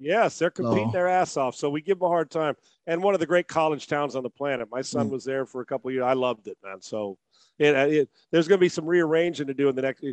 [0.00, 1.54] Yes, they're competing their ass off.
[1.54, 2.54] So we give them a hard time.
[2.86, 4.68] And one of the great college towns on the planet.
[4.70, 5.12] My son mm.
[5.12, 6.04] was there for a couple years.
[6.04, 6.80] I loved it, man.
[6.80, 7.18] So
[7.58, 10.04] it, it, there's going to be some rearranging to do in the next.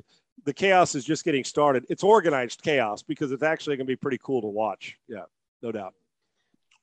[0.43, 1.85] The chaos is just getting started.
[1.89, 4.97] It's organized chaos because it's actually going to be pretty cool to watch.
[5.07, 5.23] Yeah,
[5.61, 5.93] no doubt.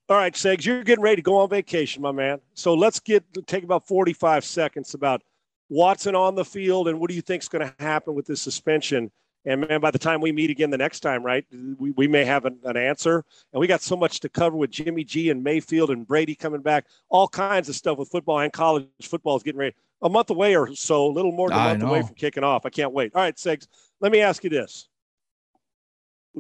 [0.09, 2.41] All right, Segs, you're getting ready to go on vacation, my man.
[2.55, 5.23] So let's get take about 45 seconds about
[5.69, 8.43] Watson on the field and what do you think is going to happen with this
[8.43, 9.11] suspension
[9.45, 11.45] and man, by the time we meet again the next time, right,
[11.79, 13.25] we, we may have an, an, answer.
[13.53, 16.63] And we got so much to cover with Jimmy G and Mayfield and Brady coming
[16.63, 19.75] back, all kinds of stuff with football and college football is getting ready.
[20.03, 22.67] A month away or so, a little more than a month away from kicking off.
[22.67, 23.13] I can't wait.
[23.15, 23.67] All right, Segs,
[24.01, 24.89] let me ask you this.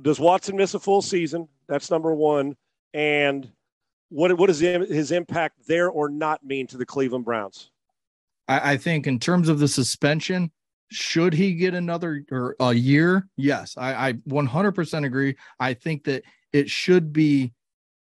[0.00, 1.48] Does Watson miss a full season?
[1.68, 2.56] That's number one.
[2.94, 3.50] And
[4.08, 7.70] what, what does his impact there or not mean to the Cleveland Browns?
[8.48, 10.50] I, I think in terms of the suspension,
[10.92, 13.28] should he get another or a year?
[13.36, 15.36] Yes, I, I 100% agree.
[15.58, 17.52] I think that it should be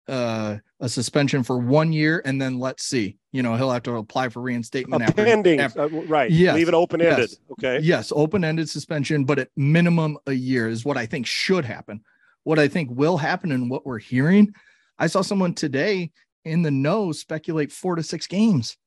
[0.07, 3.17] uh, a suspension for one year, and then let's see.
[3.31, 5.03] You know, he'll have to apply for reinstatement.
[5.03, 6.31] After, pending, after, uh, right?
[6.31, 7.29] Yes, leave it open ended.
[7.29, 7.79] Yes, okay.
[7.79, 12.01] Yes, open ended suspension, but at minimum a year is what I think should happen.
[12.43, 14.53] What I think will happen, and what we're hearing.
[14.97, 16.11] I saw someone today
[16.43, 18.77] in the know speculate four to six games.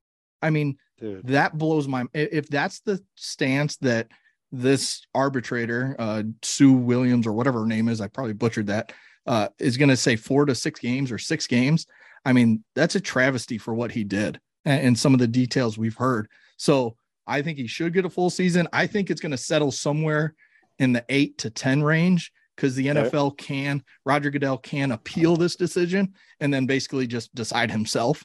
[0.43, 1.27] I mean, Dude.
[1.29, 4.09] that blows my if that's the stance that
[4.51, 8.93] this arbitrator, uh, Sue Williams or whatever her name is, I probably butchered that,
[9.27, 11.87] uh, is going to say four to six games or six games.
[12.25, 15.79] I mean, that's a travesty for what he did and, and some of the details
[15.79, 16.29] we've heard.
[16.59, 18.69] So I think he should get a full season.
[18.73, 20.35] I think it's going to settle somewhere
[20.79, 25.57] in the eight to 10 range because the NFL can, Roger Goodell can appeal this
[25.57, 28.23] decision and then basically just decide himself.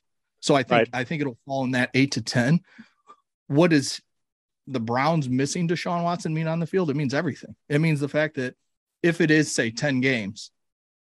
[0.48, 0.90] So I think, right.
[0.94, 2.62] I think it'll fall in that eight to 10.
[3.48, 4.02] What is
[4.66, 6.90] the Browns missing Deshaun Watson mean on the field?
[6.90, 7.54] It means everything.
[7.68, 8.56] It means the fact that
[9.04, 10.52] if it is, say, 10 games,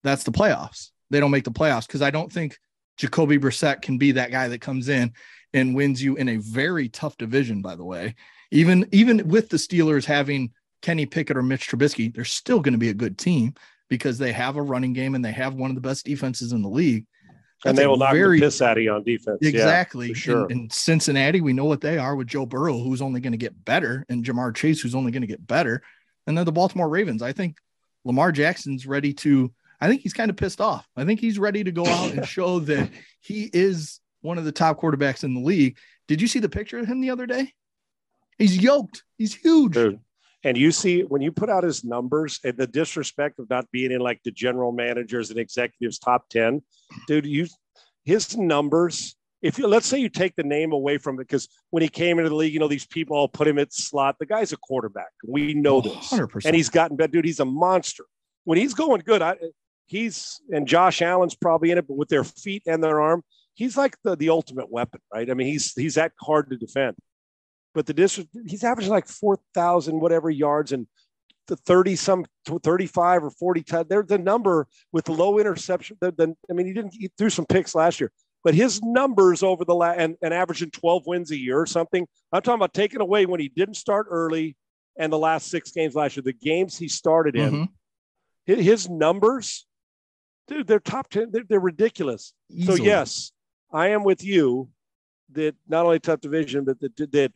[0.02, 0.92] that's the playoffs.
[1.10, 2.58] They don't make the playoffs because I don't think
[2.96, 5.12] Jacoby Brissett can be that guy that comes in
[5.54, 8.16] and wins you in a very tough division, by the way.
[8.52, 10.52] Even even with the Steelers having
[10.82, 13.56] Kenny Pickett or Mitch Trubisky, they're still going to be a good team
[13.90, 16.62] because they have a running game and they have one of the best defenses in
[16.62, 17.06] the league.
[17.66, 19.40] And they will knock very, the piss out of you on defense.
[19.42, 20.10] Exactly.
[20.10, 20.46] Yeah, sure.
[20.46, 23.38] In, in, Cincinnati, we know what they are with Joe Burrow, who's only going to
[23.38, 25.82] get better, and Ja'Marr Chase, who's only going to get better.
[26.28, 27.24] And then the Baltimore Ravens.
[27.24, 27.58] I think
[28.06, 29.52] Lamar Jackson's ready to.
[29.80, 30.88] I think he's kind of pissed off.
[30.96, 32.90] I think he's ready to go out and show that
[33.22, 35.78] he is one of the top quarterbacks in the league.
[36.08, 37.54] Did you see the picture of him the other day?
[38.38, 39.04] He's yoked.
[39.18, 39.74] He's huge.
[39.74, 40.00] Dude.
[40.48, 43.92] And you see when you put out his numbers and the disrespect of not being
[43.92, 46.62] in like the general managers and executives top 10,
[47.06, 47.48] dude, you
[48.06, 49.18] his numbers.
[49.42, 52.18] If you let's say you take the name away from it, because when he came
[52.18, 54.16] into the league, you know, these people all put him at slot.
[54.20, 55.12] The guy's a quarterback.
[55.28, 56.14] We know this.
[56.14, 56.46] 100%.
[56.46, 57.26] And he's gotten better, dude.
[57.26, 58.06] He's a monster.
[58.46, 59.36] When he's going good, I
[59.86, 63.22] he's and Josh Allen's probably in it, but with their feet and their arm,
[63.54, 65.30] he's like the, the ultimate weapon, right?
[65.30, 66.96] I mean, he's he's that hard to defend.
[67.74, 70.88] But the district, he's averaging like four thousand whatever yards and
[71.48, 76.36] the 30 some 35 or 40 they're the number with the low interception the, the,
[76.50, 78.12] i mean he didn't he threw some picks last year
[78.44, 82.06] but his numbers over the last and, and averaging 12 wins a year or something
[82.34, 84.58] i'm talking about taking away when he didn't start early
[84.98, 87.70] and the last six games last year the games he started in
[88.48, 88.60] mm-hmm.
[88.60, 89.66] his numbers
[90.50, 92.78] dude they're top 10 they're, they're ridiculous Easily.
[92.80, 93.32] so yes
[93.72, 94.70] I am with you
[95.34, 97.32] that not only tough division, but that, that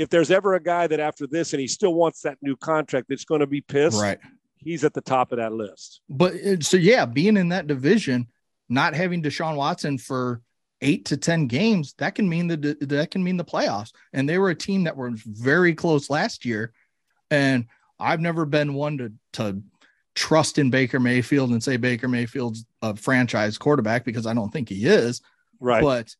[0.00, 3.06] if there's ever a guy that after this and he still wants that new contract
[3.10, 4.18] that's going to be pissed, right?
[4.56, 6.00] He's at the top of that list.
[6.08, 8.28] But uh, so yeah, being in that division,
[8.70, 10.40] not having Deshaun Watson for
[10.80, 13.92] eight to ten games, that can mean the that can mean the playoffs.
[14.14, 16.72] And they were a team that were very close last year,
[17.30, 17.66] and
[17.98, 19.62] I've never been one to to
[20.14, 24.70] trust in Baker Mayfield and say Baker Mayfield's a franchise quarterback because I don't think
[24.70, 25.20] he is.
[25.60, 25.82] Right.
[25.82, 26.16] But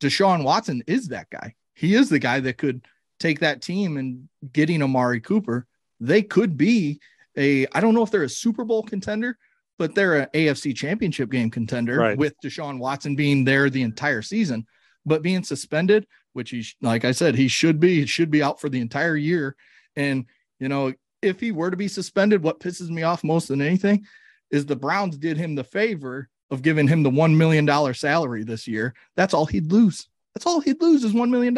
[0.00, 1.56] Deshaun Watson is that guy.
[1.74, 2.86] He is the guy that could
[3.18, 5.66] take that team and getting Amari Cooper.
[6.00, 7.00] They could be
[7.36, 9.38] a, I don't know if they're a Super Bowl contender,
[9.78, 12.18] but they're an AFC championship game contender right.
[12.18, 14.66] with Deshaun Watson being there the entire season,
[15.06, 18.60] but being suspended, which he, like I said, he should be, he should be out
[18.60, 19.56] for the entire year.
[19.96, 20.26] And,
[20.58, 20.92] you know,
[21.22, 24.04] if he were to be suspended, what pisses me off most than anything
[24.50, 28.66] is the Browns did him the favor of giving him the $1 million salary this
[28.66, 30.08] year, that's all he'd lose.
[30.34, 31.56] That's all he'd lose is $1 million.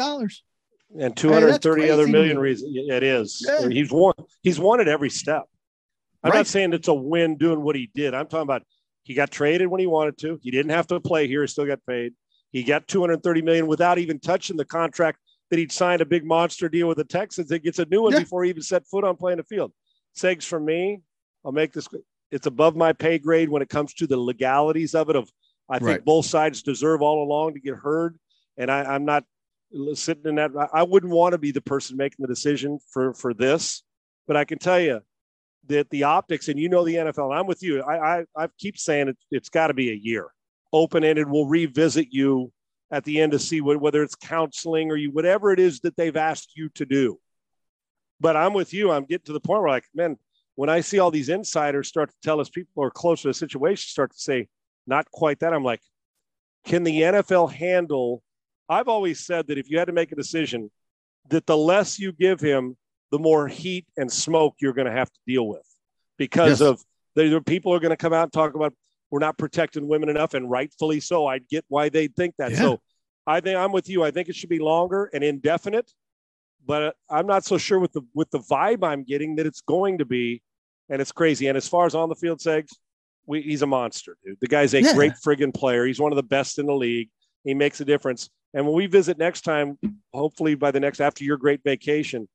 [0.98, 2.72] And 230 hey, other million reasons.
[2.74, 3.44] It is.
[3.46, 3.68] Yeah.
[3.68, 5.44] He's won, he's won at every step.
[6.22, 6.38] I'm right.
[6.38, 8.12] not saying it's a win doing what he did.
[8.12, 8.62] I'm talking about
[9.04, 10.38] he got traded when he wanted to.
[10.42, 11.42] He didn't have to play here.
[11.42, 12.12] He still got paid.
[12.50, 15.18] He got 230 million without even touching the contract
[15.50, 17.50] that he'd signed a big monster deal with the Texans.
[17.50, 18.20] It gets a new one yeah.
[18.20, 19.72] before he even set foot on playing the field.
[20.16, 21.00] Segs for me,
[21.44, 21.88] I'll make this
[22.30, 25.16] it's above my pay grade when it comes to the legalities of it.
[25.16, 25.30] Of
[25.68, 26.04] I think right.
[26.04, 28.18] both sides deserve all along to get heard,
[28.56, 29.24] and I, I'm not
[29.94, 30.50] sitting in that.
[30.72, 33.82] I wouldn't want to be the person making the decision for for this,
[34.26, 35.00] but I can tell you
[35.66, 37.34] that the optics, and you know the NFL.
[37.38, 37.82] I'm with you.
[37.82, 40.28] I I, I keep saying it, it's got to be a year,
[40.72, 41.28] open ended.
[41.28, 42.52] We'll revisit you
[42.90, 45.96] at the end to see what, whether it's counseling or you whatever it is that
[45.96, 47.18] they've asked you to do.
[48.20, 48.90] But I'm with you.
[48.90, 50.16] I'm getting to the point where like, man,
[50.56, 53.34] when I see all these insiders start to tell us people are close to the
[53.34, 54.48] situation, start to say,
[54.86, 55.80] not quite that, I'm like,
[56.64, 58.22] can the NFL handle?
[58.70, 60.70] I've always said that if you had to make a decision,
[61.28, 62.76] that the less you give him,
[63.10, 65.66] the more heat and smoke you're going to have to deal with
[66.16, 66.68] because yes.
[66.68, 66.84] of
[67.16, 68.72] the people are going to come out and talk about
[69.10, 71.26] we're not protecting women enough, and rightfully so.
[71.26, 72.52] I get why they think that.
[72.52, 72.58] Yeah.
[72.58, 72.80] So
[73.26, 74.04] I think I'm with you.
[74.04, 75.90] I think it should be longer and indefinite,
[76.64, 79.62] but uh, I'm not so sure with the with the vibe I'm getting that it's
[79.62, 80.42] going to be
[80.88, 81.48] and it's crazy.
[81.48, 82.70] And as far as on the field segs,
[83.26, 84.38] we, he's a monster, dude.
[84.40, 84.94] The guy's a yeah.
[84.94, 85.86] great friggin' player.
[85.86, 87.08] He's one of the best in the league.
[87.44, 88.28] He makes a difference.
[88.54, 89.78] And when we visit next time,
[90.12, 92.28] hopefully by the next after your great vacation,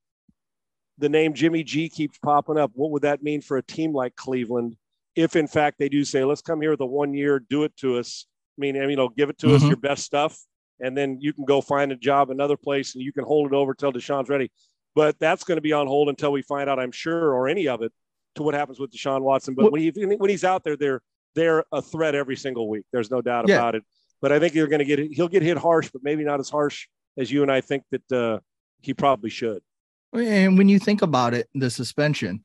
[0.98, 2.72] the name Jimmy G keeps popping up.
[2.74, 4.78] What would that mean for a team like Cleveland
[5.16, 7.76] if, in fact, they do say, let's come here with a one year, do it
[7.78, 8.26] to us,
[8.58, 9.68] mean I mean, you know, give it to us Mhm.
[9.70, 10.38] your best stuff,
[10.82, 13.56] and then you can go find a job another place, and you can hold it
[13.56, 14.52] over till Deshaun's ready.
[14.94, 17.68] But that's going to be on hold until we find out, I'm sure, or any
[17.70, 17.94] of it,
[18.36, 19.54] to what happens with Deshaun Watson.
[19.56, 21.02] But Well- when he when he's out there, they're
[21.34, 22.86] they're a threat every single week.
[22.94, 23.56] There's no doubt Yeah.
[23.58, 23.84] about it.
[24.22, 26.50] But I think you're going to get he'll get hit harsh, but maybe not as
[26.50, 26.88] harsh
[27.18, 28.40] as you and I think that uh,
[28.82, 29.62] he probably should.
[30.14, 32.44] And when you think about it, the suspension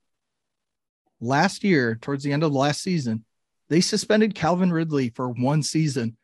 [1.20, 3.24] last year, towards the end of the last season,
[3.68, 6.16] they suspended Calvin Ridley for one season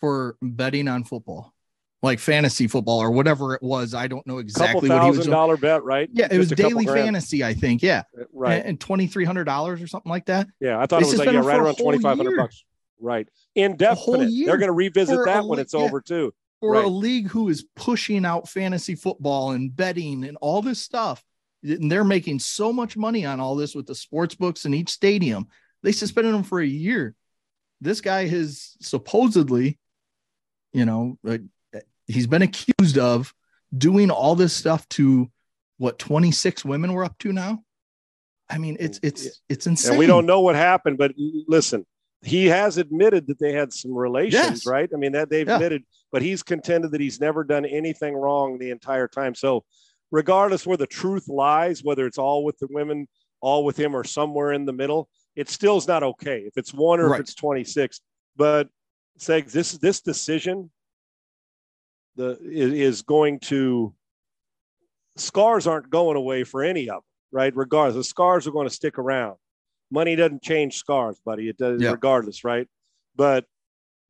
[0.00, 1.54] for betting on football,
[2.02, 3.94] like fantasy football or whatever it was.
[3.94, 6.08] I don't know exactly what he was thousand dollar bet, right?
[6.12, 7.82] Yeah, it Just was daily fantasy, I think.
[7.82, 8.64] Yeah, right?
[8.64, 10.48] and twenty three hundred dollars or something like that.
[10.60, 12.64] Yeah, I thought They it was like yeah, right around twenty five hundred bucks.
[13.00, 14.30] Right, indefinite.
[14.44, 15.80] They're going to revisit that when li- it's yeah.
[15.80, 16.32] over too.
[16.60, 16.84] for Right.
[16.84, 21.22] a league who is pushing out fantasy football and betting and all this stuff.
[21.62, 24.90] And they're making so much money on all this with the sports books in each
[24.90, 25.46] stadium.
[25.82, 27.14] They suspended him for a year.
[27.80, 29.78] This guy has supposedly,
[30.72, 31.38] you know, uh,
[32.08, 33.32] he's been accused of
[33.76, 35.30] doing all this stuff to
[35.76, 37.62] what 26 women we're up to now.
[38.50, 39.90] I mean, it's it's it's insane.
[39.92, 41.12] And we don't know what happened, but
[41.46, 41.84] listen,
[42.22, 44.32] he has admitted that they had some relations,
[44.64, 44.66] Yes.
[44.66, 44.90] right?
[44.92, 45.54] I mean, that they've Yeah.
[45.56, 49.34] admitted, but he's contended that he's never done anything wrong the entire time.
[49.34, 49.64] So,
[50.10, 53.06] regardless where the truth lies, whether it's all with the women,
[53.40, 56.40] all with him, or somewhere in the middle, it still is not okay.
[56.40, 57.20] If it's one or Right.
[57.20, 58.00] if it's 26,
[58.36, 58.68] but
[59.18, 60.70] Segs, this this decision
[62.16, 63.94] the is, is going to
[65.16, 67.54] scars aren't going away for any of them, right?
[67.54, 69.36] Regardless, the scars are going to stick around.
[69.90, 71.48] Money doesn't change scars, buddy.
[71.48, 71.92] It does Yeah.
[71.92, 72.68] regardless, right?
[73.16, 73.46] But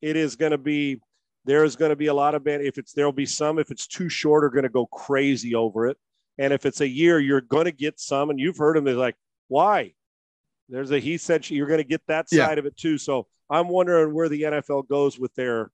[0.01, 1.01] it is going to be
[1.45, 2.63] there is going to be a lot of band.
[2.63, 3.59] If it's there'll be some.
[3.59, 5.97] If it's too short, are going to go crazy over it.
[6.37, 8.29] And if it's a year, you're going to get some.
[8.31, 8.85] And you've heard them.
[8.85, 9.17] They're like,
[9.49, 9.95] why?
[10.69, 12.47] There's a he said she, you're going to get that Yeah.
[12.47, 12.99] side of it too.
[12.99, 15.71] So I'm wondering where the NFL goes with their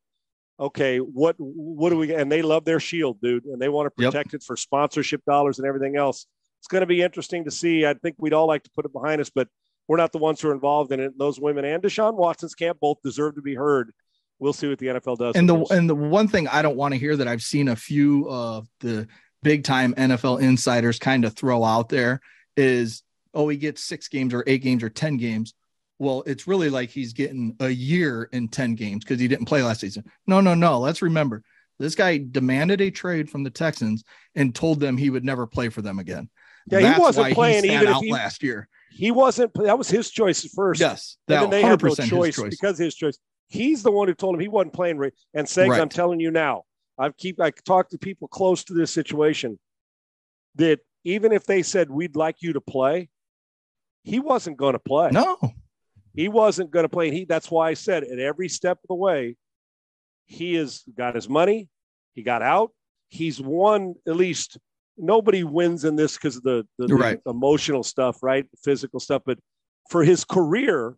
[0.61, 4.03] okay, what what do we and they love their shield, dude, and they want to
[4.03, 4.13] Yep.
[4.13, 6.27] protect it for sponsorship dollars and everything else.
[6.61, 7.85] It's going to be interesting to see.
[7.85, 9.49] I think we'd all like to put it behind us, but
[9.89, 11.19] we're not the ones who are involved in it.
[11.19, 13.93] Those women and Deshaun Watson's camp both deserve to be heard.
[14.39, 15.37] We'll see what the NFL does.
[15.37, 15.71] and the this.
[15.71, 18.67] and the one thing I don't want to hear that I've seen a few of
[18.81, 19.07] the
[19.43, 22.21] big time NFL insiders kind of throw out there
[22.57, 25.55] is oh he gets six games or eight games or ten games.
[26.01, 29.63] Well, it's really like he's getting a year in 10 games because he didn't play
[29.63, 30.05] last season.
[30.27, 30.81] No, no, no.
[30.81, 31.45] Let's remember
[31.79, 34.05] this guy demanded a trade from the Texans
[34.35, 36.29] and told them he would never play for them again.
[36.67, 38.69] Yeah, he wasn't he playing sat even if out he- last year.
[38.91, 39.53] he wasn't.
[39.55, 40.81] That was his choice at first.
[40.81, 42.51] Yes, and that then they had no 100% his choice, choice.
[42.51, 43.19] because of his choice.
[43.49, 44.99] He's the one who told him he wasn't playing.
[44.99, 45.13] Right.
[45.35, 45.81] And saying, Right.
[45.81, 46.63] I'm telling you now,
[46.99, 49.59] I keep I talk to people close to this situation
[50.57, 53.11] that even if they said we'd like you to play,
[54.03, 55.11] he wasn't going to play.
[55.11, 55.39] No,
[56.15, 57.09] he wasn't going to play.
[57.09, 59.37] And he that's why I said at every step of the way,
[60.25, 61.69] he has got his money,
[62.15, 62.71] he got out,
[63.09, 64.59] he's won at least.
[64.97, 68.47] Nobody wins in this because of the, the, the emotional stuff, right?
[68.63, 69.23] Physical stuff.
[69.27, 69.39] But
[69.91, 70.95] for his career,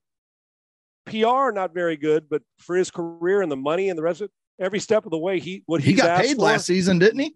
[1.07, 4.27] PR not very good, but for his career and the money and the rest of
[4.27, 4.33] it,
[4.65, 7.35] every step of the way, he what he got paid for- last season, didn't he?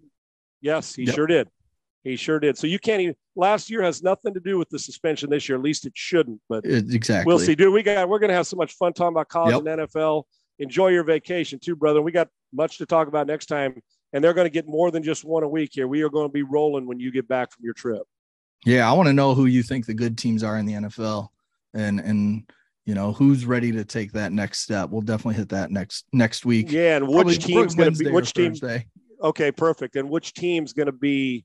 [0.60, 1.14] Yes, he Yep.
[1.14, 1.48] sure did.
[2.04, 2.56] He sure did.
[2.58, 3.14] So you can't even.
[3.36, 5.56] Last year has nothing to do with the suspension this year.
[5.56, 6.40] At least it shouldn't.
[6.48, 7.26] But exactly.
[7.30, 7.72] We'll see, dude.
[7.72, 9.60] We got we're gonna have so much fun talking about college Yep.
[9.66, 10.24] and NFL.
[10.58, 12.02] Enjoy your vacation too, brother.
[12.02, 13.80] We got much to talk about next time,
[14.12, 15.86] and they're gonna get more than just one a week here.
[15.88, 18.02] We are going to be rolling when you get back from your trip.
[18.66, 21.28] Yeah, I want to know who you think the good teams are in the NFL,
[21.74, 22.50] and and
[22.84, 24.90] you know who's ready to take that next step.
[24.90, 26.70] We'll definitely hit that next next week.
[26.70, 28.52] Yeah, and Probably- which team's gonna be which team?
[28.52, 28.86] Thursday.
[29.22, 29.96] Okay, perfect.
[29.96, 31.44] And which team's gonna be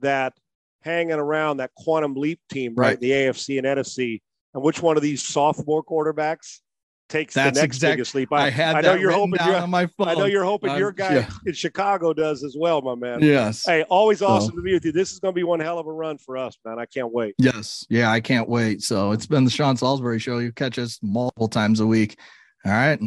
[0.00, 0.34] that
[0.82, 2.90] hanging around that quantum leap team, right?
[2.90, 3.00] Right.
[3.00, 4.22] The AFC and NFC,
[4.54, 6.60] and which one of these sophomore quarterbacks
[7.08, 8.32] takes That's the next exact- biggest leap?
[8.32, 10.08] I, had I know you're hoping you're, on my phone.
[10.08, 11.30] I know you're hoping Um, your guy yeah.
[11.46, 13.20] in Chicago does as well, my man.
[13.22, 13.64] Yes.
[13.64, 14.92] Hey, always So- awesome to be with you.
[14.92, 16.78] This is going to be one hell of a run for us, man.
[16.78, 17.34] I can't wait.
[17.38, 17.86] Yes.
[17.88, 18.82] Yeah, I can't wait.
[18.82, 20.38] So it's been the Sean Salisbury show.
[20.38, 22.18] You catch us multiple times a week.
[22.64, 22.98] All right.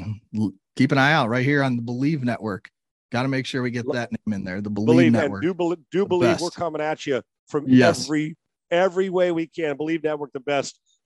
[0.76, 2.70] Keep an eye out right here on the Believe Network.
[3.12, 4.62] Got to make sure we get that name in there.
[4.62, 5.42] The Believe, Believe Network.
[5.42, 6.44] do, bel do believe best.
[6.44, 8.06] we're coming at you from Yes.
[8.06, 8.38] every
[8.72, 9.76] every way we can.
[9.78, 10.80] Believe Network the best.